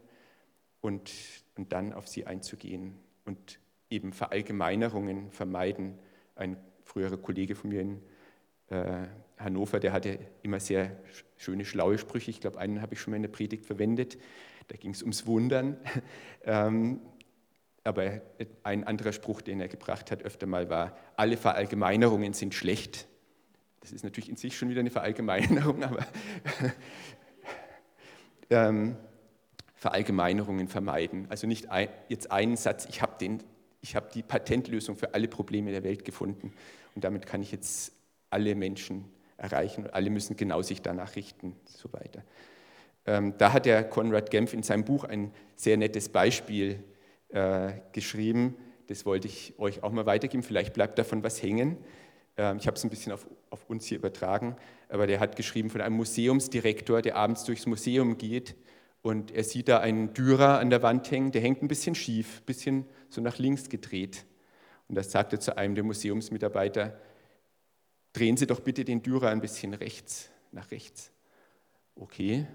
und, 0.81 1.11
und 1.55 1.71
dann 1.71 1.93
auf 1.93 2.07
sie 2.07 2.27
einzugehen 2.27 2.95
und 3.25 3.59
eben 3.89 4.11
Verallgemeinerungen 4.11 5.31
vermeiden, 5.31 5.97
ein 6.35 6.57
früherer 6.83 7.17
Kollege 7.17 7.55
von 7.55 7.69
mir 7.69 7.81
in 7.81 8.01
äh, 8.69 9.07
Hannover, 9.37 9.79
der 9.79 9.93
hatte 9.93 10.19
immer 10.41 10.59
sehr 10.59 10.97
schöne, 11.37 11.63
schlaue 11.63 11.97
Sprüche. 11.97 12.29
Ich 12.29 12.41
glaube, 12.41 12.59
einen 12.59 12.81
habe 12.81 12.93
ich 12.93 12.99
schon 12.99 13.11
mal 13.11 13.17
in 13.17 13.23
der 13.23 13.29
Predigt 13.29 13.65
verwendet. 13.65 14.17
Da 14.67 14.75
ging 14.75 14.91
es 14.91 15.01
ums 15.01 15.25
Wundern. 15.25 15.77
ähm, 16.43 16.99
aber 17.89 18.21
ein 18.61 18.83
anderer 18.83 19.11
Spruch, 19.11 19.41
den 19.41 19.59
er 19.59 19.67
gebracht 19.67 20.11
hat, 20.11 20.21
öfter 20.21 20.45
mal 20.45 20.69
war, 20.69 20.95
alle 21.15 21.37
Verallgemeinerungen 21.37 22.33
sind 22.33 22.53
schlecht. 22.53 23.07
Das 23.79 23.91
ist 23.91 24.03
natürlich 24.03 24.29
in 24.29 24.35
sich 24.35 24.55
schon 24.55 24.69
wieder 24.69 24.81
eine 24.81 24.91
Verallgemeinerung, 24.91 25.83
aber 25.83 26.05
ähm, 28.51 28.95
Verallgemeinerungen 29.73 30.67
vermeiden. 30.67 31.25
Also 31.29 31.47
nicht 31.47 31.71
ein, 31.71 31.89
jetzt 32.09 32.31
einen 32.31 32.57
Satz, 32.57 32.85
ich 32.85 33.01
habe 33.01 33.39
hab 33.83 34.11
die 34.11 34.21
Patentlösung 34.21 34.95
für 34.95 35.15
alle 35.15 35.27
Probleme 35.27 35.71
der 35.71 35.83
Welt 35.83 36.05
gefunden 36.05 36.53
und 36.93 37.03
damit 37.03 37.25
kann 37.25 37.41
ich 37.41 37.51
jetzt 37.51 37.91
alle 38.29 38.53
Menschen 38.53 39.05
erreichen 39.37 39.85
und 39.85 39.93
alle 39.95 40.11
müssen 40.11 40.35
genau 40.35 40.61
sich 40.61 40.83
danach 40.83 41.15
richten 41.15 41.55
so 41.65 41.91
weiter. 41.91 42.23
Ähm, 43.07 43.33
da 43.39 43.51
hat 43.51 43.65
der 43.65 43.83
Konrad 43.83 44.29
Gempf 44.29 44.53
in 44.53 44.61
seinem 44.61 44.85
Buch 44.85 45.05
ein 45.05 45.31
sehr 45.55 45.77
nettes 45.77 46.09
Beispiel 46.09 46.83
äh, 47.29 47.73
geschrieben. 47.91 48.55
Das 48.87 49.05
wollte 49.05 49.27
ich 49.27 49.53
euch 49.57 49.83
auch 49.83 49.91
mal 49.91 50.05
weitergeben. 50.05 50.43
Vielleicht 50.43 50.73
bleibt 50.73 50.97
davon 50.97 51.23
was 51.23 51.41
hängen. 51.41 51.77
Ähm, 52.37 52.57
ich 52.57 52.67
habe 52.67 52.77
es 52.77 52.83
ein 52.83 52.89
bisschen 52.89 53.11
auf, 53.11 53.27
auf, 53.49 53.69
uns 53.69 53.85
hier 53.85 53.97
übertragen, 53.97 54.55
aber 54.87 55.07
der 55.07 55.19
hat 55.19 55.35
geschrieben 55.35 55.69
von 55.69 55.81
einem 55.81 55.97
Museumsdirektor, 55.97 57.01
der 57.01 57.17
abends 57.17 57.43
durchs 57.43 57.65
Museum 57.65 58.17
geht 58.17 58.55
und 59.01 59.31
er 59.31 59.43
sieht 59.43 59.67
da 59.67 59.79
einen 59.79 60.13
Dürer 60.13 60.59
an 60.59 60.69
der 60.69 60.81
Wand 60.81 61.11
hängen, 61.11 61.31
der 61.31 61.41
hängt 61.41 61.61
ein 61.61 61.67
bisschen 61.67 61.95
schief, 61.95 62.39
ein 62.39 62.45
bisschen 62.45 62.85
so 63.09 63.21
nach 63.21 63.37
links 63.37 63.69
gedreht. 63.69 64.25
Und 64.87 64.95
das 64.95 65.11
sagt 65.11 65.33
er 65.33 65.39
zu 65.39 65.57
einem 65.57 65.75
der 65.75 65.83
Museumsmitarbeiter, 65.83 66.99
drehen 68.13 68.37
Sie 68.37 68.47
doch 68.47 68.61
bitte 68.61 68.85
den 68.85 69.03
Dürer 69.03 69.29
ein 69.29 69.41
bisschen 69.41 69.73
rechts, 69.73 70.31
nach 70.51 70.71
rechts. 70.71 71.11
Okay, 71.95 72.47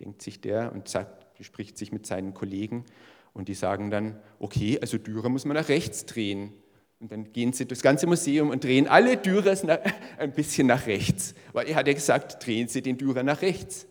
denkt 0.00 0.20
sich 0.20 0.40
der 0.40 0.72
und 0.72 0.88
sagt, 0.88 1.34
bespricht 1.38 1.78
sich 1.78 1.92
mit 1.92 2.06
seinen 2.06 2.34
Kollegen 2.34 2.84
und 3.32 3.48
die 3.48 3.54
sagen 3.54 3.90
dann, 3.90 4.20
okay, 4.38 4.78
also 4.80 4.98
Dürer 4.98 5.28
muss 5.28 5.44
man 5.44 5.56
nach 5.56 5.68
rechts 5.68 6.04
drehen. 6.06 6.52
Und 7.00 7.10
dann 7.10 7.32
gehen 7.32 7.52
sie 7.52 7.66
durchs 7.66 7.82
ganze 7.82 8.06
Museum 8.06 8.50
und 8.50 8.62
drehen 8.62 8.86
alle 8.86 9.16
Dürers 9.16 9.64
ein 10.18 10.32
bisschen 10.32 10.66
nach 10.68 10.86
rechts. 10.86 11.34
Weil 11.52 11.68
er 11.68 11.76
hat 11.76 11.88
ja 11.88 11.94
gesagt, 11.94 12.46
drehen 12.46 12.68
Sie 12.68 12.82
den 12.82 12.96
Dürer 12.96 13.22
nach 13.24 13.42
rechts. 13.42 13.88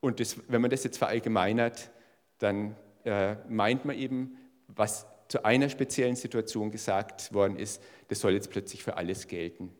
Und 0.00 0.18
das, 0.18 0.36
wenn 0.48 0.62
man 0.62 0.70
das 0.70 0.82
jetzt 0.82 0.96
verallgemeinert, 0.96 1.90
dann 2.38 2.74
äh, 3.04 3.36
meint 3.48 3.84
man 3.84 3.96
eben, 3.98 4.36
was 4.66 5.06
zu 5.28 5.44
einer 5.44 5.68
speziellen 5.68 6.16
Situation 6.16 6.70
gesagt 6.70 7.32
worden 7.32 7.56
ist, 7.56 7.82
das 8.08 8.20
soll 8.20 8.32
jetzt 8.32 8.50
plötzlich 8.50 8.82
für 8.82 8.96
alles 8.96 9.28
gelten. 9.28 9.70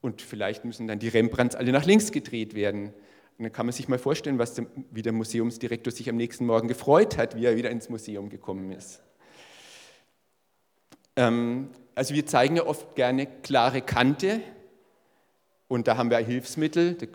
Und 0.00 0.22
vielleicht 0.22 0.64
müssen 0.64 0.88
dann 0.88 0.98
die 0.98 1.08
Rembrandts 1.08 1.54
alle 1.54 1.72
nach 1.72 1.84
links 1.84 2.12
gedreht 2.12 2.54
werden. 2.54 2.92
Und 3.38 3.44
dann 3.44 3.52
kann 3.52 3.66
man 3.66 3.72
sich 3.72 3.88
mal 3.88 3.98
vorstellen, 3.98 4.38
was 4.38 4.54
der, 4.54 4.66
wie 4.90 5.02
der 5.02 5.12
Museumsdirektor 5.12 5.92
sich 5.92 6.08
am 6.08 6.16
nächsten 6.16 6.46
Morgen 6.46 6.68
gefreut 6.68 7.16
hat, 7.18 7.36
wie 7.36 7.44
er 7.44 7.56
wieder 7.56 7.70
ins 7.70 7.88
Museum 7.88 8.28
gekommen 8.28 8.70
ist. 8.72 9.02
Ähm, 11.16 11.70
also 11.94 12.14
wir 12.14 12.26
zeigen 12.26 12.56
ja 12.56 12.64
oft 12.64 12.94
gerne 12.94 13.26
klare 13.26 13.82
Kante 13.82 14.40
und 15.68 15.88
da 15.88 15.96
haben 15.96 16.10
wir 16.10 16.18
Hilfsmittel, 16.18 16.94
da 16.94 17.06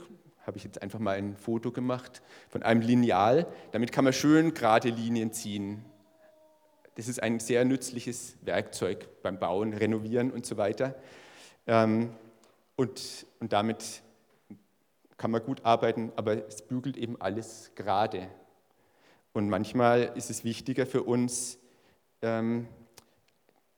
habe 0.46 0.58
ich 0.58 0.64
jetzt 0.64 0.82
einfach 0.82 1.00
mal 1.00 1.18
ein 1.18 1.36
Foto 1.36 1.72
gemacht 1.72 2.22
von 2.50 2.64
einem 2.64 2.82
Lineal. 2.82 3.48
Damit 3.72 3.92
kann 3.92 4.04
man 4.04 4.14
schön 4.14 4.54
gerade 4.54 4.90
Linien 4.90 5.34
ziehen. 5.34 5.84
Das 6.96 7.08
ist 7.08 7.22
ein 7.22 7.40
sehr 7.40 7.66
nützliches 7.66 8.38
Werkzeug 8.42 9.22
beim 9.22 9.38
Bauen, 9.38 9.74
Renovieren 9.74 10.32
und 10.32 10.46
so 10.46 10.58
weiter. 10.58 10.96
Ähm, 11.68 12.12
und, 12.76 13.26
und 13.40 13.54
damit 13.54 14.02
kann 15.18 15.32
man 15.32 15.44
gut 15.44 15.66
arbeiten, 15.66 16.12
aber 16.16 16.48
es 16.48 16.62
bügelt 16.62 16.98
eben 16.98 17.20
alles 17.20 17.72
gerade. 17.76 18.28
Und 19.34 19.50
manchmal 19.50 20.12
ist 20.16 20.30
es 20.30 20.44
wichtiger 20.44 20.86
für 20.86 21.04
uns, 21.04 21.60
ähm, 22.22 22.68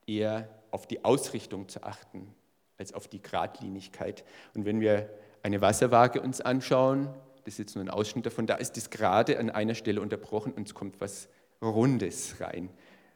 eher 0.06 0.50
auf 0.72 0.88
die 0.88 1.04
Ausrichtung 1.04 1.68
zu 1.68 1.84
achten, 1.84 2.34
als 2.78 2.94
auf 2.94 3.08
die 3.08 3.22
Gradlinigkeit. 3.22 4.24
Und 4.54 4.66
wenn 4.66 4.80
wir 4.80 5.10
eine 5.44 5.62
Wasserwaage 5.62 6.22
uns 6.22 6.42
anschauen, 6.42 7.10
das 7.46 7.56
ist 7.56 7.60
jetzt 7.60 7.76
nur 7.76 7.84
ein 7.84 7.90
Ausschnitt 7.90 8.26
davon, 8.26 8.48
da 8.48 8.56
ist 8.56 8.78
das 8.78 8.90
gerade 8.90 9.40
an 9.40 9.50
einer 9.50 9.76
Stelle 9.76 10.02
unterbrochen 10.02 10.54
und 10.54 10.68
es 10.68 10.74
kommt 10.74 11.02
was 11.02 11.30
Rundes 11.62 12.40
rein. 12.40 12.70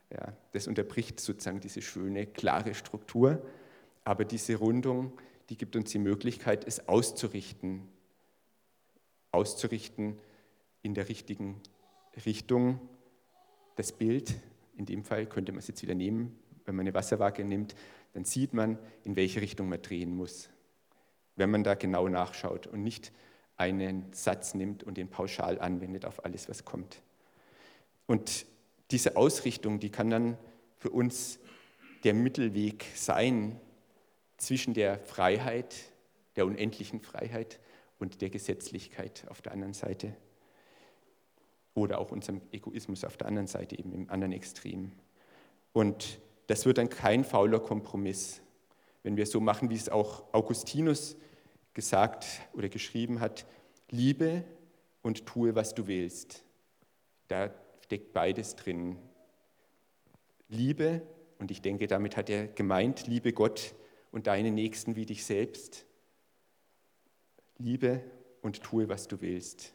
Ja, 0.09 0.33
das 0.51 0.67
unterbricht 0.67 1.19
sozusagen 1.19 1.59
diese 1.59 1.81
schöne, 1.81 2.27
klare 2.27 2.73
Struktur. 2.73 3.41
Aber 4.03 4.25
diese 4.25 4.55
Rundung 4.55 5.13
die 5.49 5.57
gibt 5.57 5.75
uns 5.75 5.91
die 5.91 5.99
Möglichkeit, 5.99 6.65
es 6.65 6.87
auszurichten. 6.87 7.87
Auszurichten 9.33 10.17
in 10.81 10.93
der 10.93 11.09
richtigen 11.09 11.61
Richtung. 12.25 12.79
Das 13.75 13.91
Bild, 13.91 14.35
in 14.77 14.85
dem 14.85 15.03
Fall 15.03 15.25
könnte 15.25 15.51
man 15.51 15.59
es 15.59 15.67
jetzt 15.67 15.81
wieder 15.81 15.95
nehmen, 15.95 16.37
wenn 16.65 16.75
man 16.75 16.83
eine 16.85 16.93
Wasserwaage 16.93 17.43
nimmt, 17.43 17.75
dann 18.13 18.25
sieht 18.25 18.53
man, 18.53 18.77
in 19.03 19.15
welche 19.15 19.41
Richtung 19.41 19.69
man 19.69 19.81
drehen 19.81 20.15
muss. 20.15 20.49
Wenn 21.35 21.49
man 21.49 21.63
da 21.63 21.73
genau 21.73 22.07
nachschaut 22.07 22.67
und 22.67 22.83
nicht 22.83 23.11
einen 23.57 24.13
Satz 24.13 24.53
nimmt 24.53 24.83
und 24.83 24.97
den 24.97 25.09
pauschal 25.09 25.59
anwendet 25.59 26.05
auf 26.05 26.23
alles, 26.23 26.47
was 26.47 26.63
kommt. 26.63 27.01
Und 28.05 28.45
diese 28.91 29.15
Ausrichtung, 29.15 29.79
die 29.79 29.89
kann 29.89 30.09
dann 30.09 30.37
für 30.77 30.91
uns 30.91 31.39
der 32.03 32.13
Mittelweg 32.13 32.85
sein, 32.95 33.59
zwischen 34.37 34.73
der 34.73 34.99
Freiheit, 34.99 35.75
der 36.35 36.45
unendlichen 36.45 36.99
Freiheit 36.99 37.59
und 38.03 38.21
der 38.21 38.29
Gesetzlichkeit 38.29 39.25
auf 39.29 39.41
der 39.41 39.53
anderen 39.53 39.73
Seite. 39.73 40.13
Oder 41.73 41.99
auch 41.99 42.11
unserem 42.11 42.41
Egoismus 42.51 43.05
auf 43.05 43.15
der 43.15 43.27
anderen 43.27 43.47
Seite, 43.47 43.79
eben 43.79 43.93
im 43.93 44.09
anderen 44.09 44.33
Extrem. 44.33 44.91
Und 45.71 46.19
das 46.47 46.65
wird 46.65 46.79
dann 46.79 46.89
kein 46.89 47.23
fauler 47.23 47.61
Kompromiss, 47.61 48.41
wenn 49.03 49.15
wir 49.15 49.25
so 49.25 49.39
machen, 49.39 49.69
wie 49.69 49.75
es 49.75 49.87
auch 49.87 50.25
Augustinus 50.33 51.15
gesagt 51.73 52.25
oder 52.51 52.67
geschrieben 52.67 53.21
hat, 53.21 53.45
liebe 53.89 54.43
und 55.01 55.25
tue, 55.25 55.55
was 55.55 55.73
du 55.73 55.87
willst. 55.87 56.43
Da 57.29 57.51
steckt 57.85 58.11
beides 58.11 58.57
drin. 58.57 58.97
Liebe, 60.49 61.03
und 61.39 61.51
ich 61.51 61.61
denke, 61.61 61.87
damit 61.87 62.17
hat 62.17 62.29
er 62.29 62.47
gemeint, 62.47 63.07
liebe 63.07 63.31
Gott 63.31 63.73
und 64.11 64.27
deinen 64.27 64.55
Nächsten 64.55 64.97
wie 64.97 65.05
dich 65.05 65.23
selbst. 65.23 65.85
Liebe 67.57 68.01
und 68.41 68.61
tue, 68.61 68.89
was 68.89 69.07
du 69.07 69.21
willst. 69.21 69.73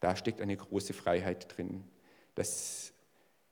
Da 0.00 0.16
steckt 0.16 0.40
eine 0.40 0.56
große 0.56 0.92
Freiheit 0.92 1.56
drin, 1.56 1.84
dass 2.34 2.92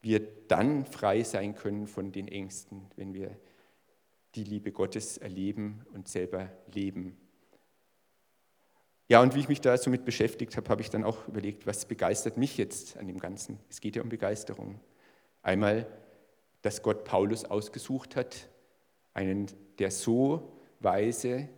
wir 0.03 0.21
dann 0.49 0.85
frei 0.85 1.23
sein 1.23 1.55
können 1.55 1.87
von 1.87 2.13
den 2.13 2.29
Ängsten, 2.29 2.83
wenn 2.97 3.15
wir 3.15 3.37
die 4.35 4.45
Liebe 4.45 4.71
Gottes 4.71 5.19
erleben 5.19 5.85
und 5.93 6.09
selber 6.09 6.51
leben. 6.73 7.17
Ja, 9.09 9.23
und 9.23 9.35
wie 9.35 9.41
ich 9.41 9.49
mich 9.49 9.61
da 9.61 9.77
so 9.79 9.89
mit 9.89 10.05
beschäftigt 10.05 10.57
habe, 10.57 10.69
habe 10.69 10.83
ich 10.83 10.91
dann 10.91 11.05
auch 11.05 11.29
überlegt, 11.29 11.67
was 11.67 11.87
begeistert 11.87 12.37
mich 12.37 12.57
jetzt 12.57 12.97
an 12.97 13.07
dem 13.07 13.19
Ganzen? 13.19 13.59
Es 13.69 13.81
geht 13.81 13.97
ja 13.97 14.03
um 14.03 14.09
Begeisterung. 14.09 14.81
Einmal, 15.43 15.87
dass 16.63 16.83
Gott 16.83 17.05
Paulus 17.05 17.45
ausgesucht 17.45 18.17
hat, 18.17 18.49
einen 19.15 19.47
der 19.79 19.91
so 19.91 20.53
weise 20.81 21.49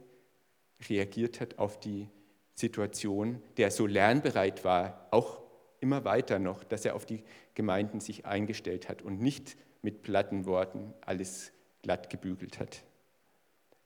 reagiert 0.89 1.41
hat 1.41 1.59
auf 1.59 1.81
die 1.81 2.09
Situation, 2.55 3.43
der 3.57 3.71
so 3.71 3.87
lernbereit 3.87 4.65
war, 4.65 5.07
auch 5.11 5.41
immer 5.81 6.05
weiter 6.05 6.39
noch, 6.39 6.65
dass 6.65 6.85
er 6.85 6.95
auf 6.95 7.07
die 7.07 7.23
Gemeinden 7.55 8.01
sich 8.01 8.27
eingestellt 8.27 8.89
hat 8.89 9.03
und 9.03 9.21
nicht 9.21 9.57
mit 9.83 10.03
platten 10.03 10.47
Worten 10.47 10.93
alles 11.01 11.53
glatt 11.83 12.11
gebügelt 12.11 12.59
hat. 12.59 12.83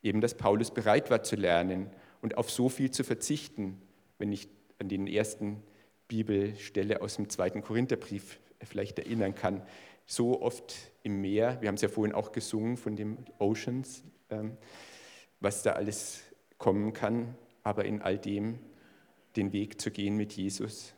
Eben, 0.02 0.20
dass 0.20 0.34
Paulus 0.36 0.70
bereit 0.70 1.10
war 1.10 1.22
zu 1.22 1.36
lernen 1.36 1.90
und 2.22 2.36
auf 2.36 2.50
so 2.50 2.68
viel 2.68 2.90
zu 2.90 3.04
verzichten, 3.04 3.80
wenn 4.18 4.32
ich 4.32 4.48
an 4.78 4.88
den 4.88 5.06
ersten 5.06 5.62
Bibelstelle 6.08 7.02
aus 7.02 7.16
dem 7.16 7.28
zweiten 7.28 7.62
Korintherbrief 7.62 8.40
vielleicht 8.62 8.98
erinnern 8.98 9.34
kann. 9.34 9.62
So 10.06 10.42
oft 10.42 10.74
im 11.02 11.20
Meer, 11.20 11.60
wir 11.60 11.68
haben 11.68 11.76
es 11.76 11.82
ja 11.82 11.88
vorhin 11.88 12.14
auch 12.14 12.32
gesungen 12.32 12.76
von 12.76 12.96
dem 12.96 13.18
Oceans, 13.38 14.02
ähm, 14.30 14.56
was 15.40 15.62
da 15.62 15.72
alles 15.72 16.22
kommen 16.62 16.92
kann, 16.92 17.36
aber 17.62 17.84
in 17.84 18.00
all 18.00 18.18
dem 18.18 18.58
den 19.36 19.52
Weg 19.52 19.80
zu 19.80 19.90
gehen 19.90 20.16
mit 20.16 20.32
Jesus. 20.32 20.94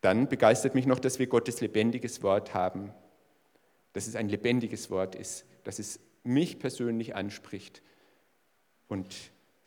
Dann 0.00 0.28
begeistert 0.28 0.74
mich 0.74 0.86
noch, 0.86 0.98
dass 0.98 1.18
wir 1.18 1.26
Gottes 1.26 1.60
lebendiges 1.60 2.22
Wort 2.22 2.52
haben, 2.52 2.92
dass 3.92 4.06
es 4.06 4.16
ein 4.16 4.28
lebendiges 4.28 4.90
Wort 4.90 5.14
ist, 5.14 5.46
dass 5.64 5.78
es 5.78 6.00
mich 6.24 6.58
persönlich 6.58 7.14
anspricht 7.14 7.82
und 8.88 9.14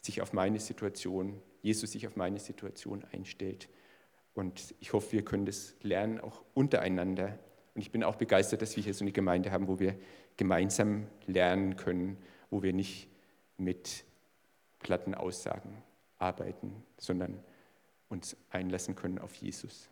sich 0.01 0.21
auf 0.21 0.33
meine 0.33 0.59
Situation, 0.59 1.41
Jesus 1.61 1.91
sich 1.91 2.07
auf 2.07 2.15
meine 2.15 2.39
Situation 2.39 3.05
einstellt. 3.11 3.69
Und 4.33 4.73
ich 4.79 4.93
hoffe, 4.93 5.13
wir 5.13 5.23
können 5.23 5.45
das 5.45 5.75
lernen, 5.81 6.19
auch 6.19 6.41
untereinander. 6.53 7.37
Und 7.75 7.81
ich 7.81 7.91
bin 7.91 8.03
auch 8.03 8.15
begeistert, 8.15 8.61
dass 8.61 8.75
wir 8.75 8.83
hier 8.83 8.93
so 8.93 9.03
eine 9.03 9.11
Gemeinde 9.11 9.51
haben, 9.51 9.67
wo 9.67 9.79
wir 9.79 9.95
gemeinsam 10.37 11.07
lernen 11.25 11.75
können 11.75 12.17
wo 12.51 12.61
wir 12.61 12.73
nicht 12.73 13.07
mit 13.57 14.03
platten 14.81 15.15
Aussagen 15.15 15.81
arbeiten, 16.17 16.83
sondern 16.97 17.43
uns 18.09 18.35
einlassen 18.49 18.95
können 18.95 19.19
auf 19.19 19.35
Jesus. 19.35 19.90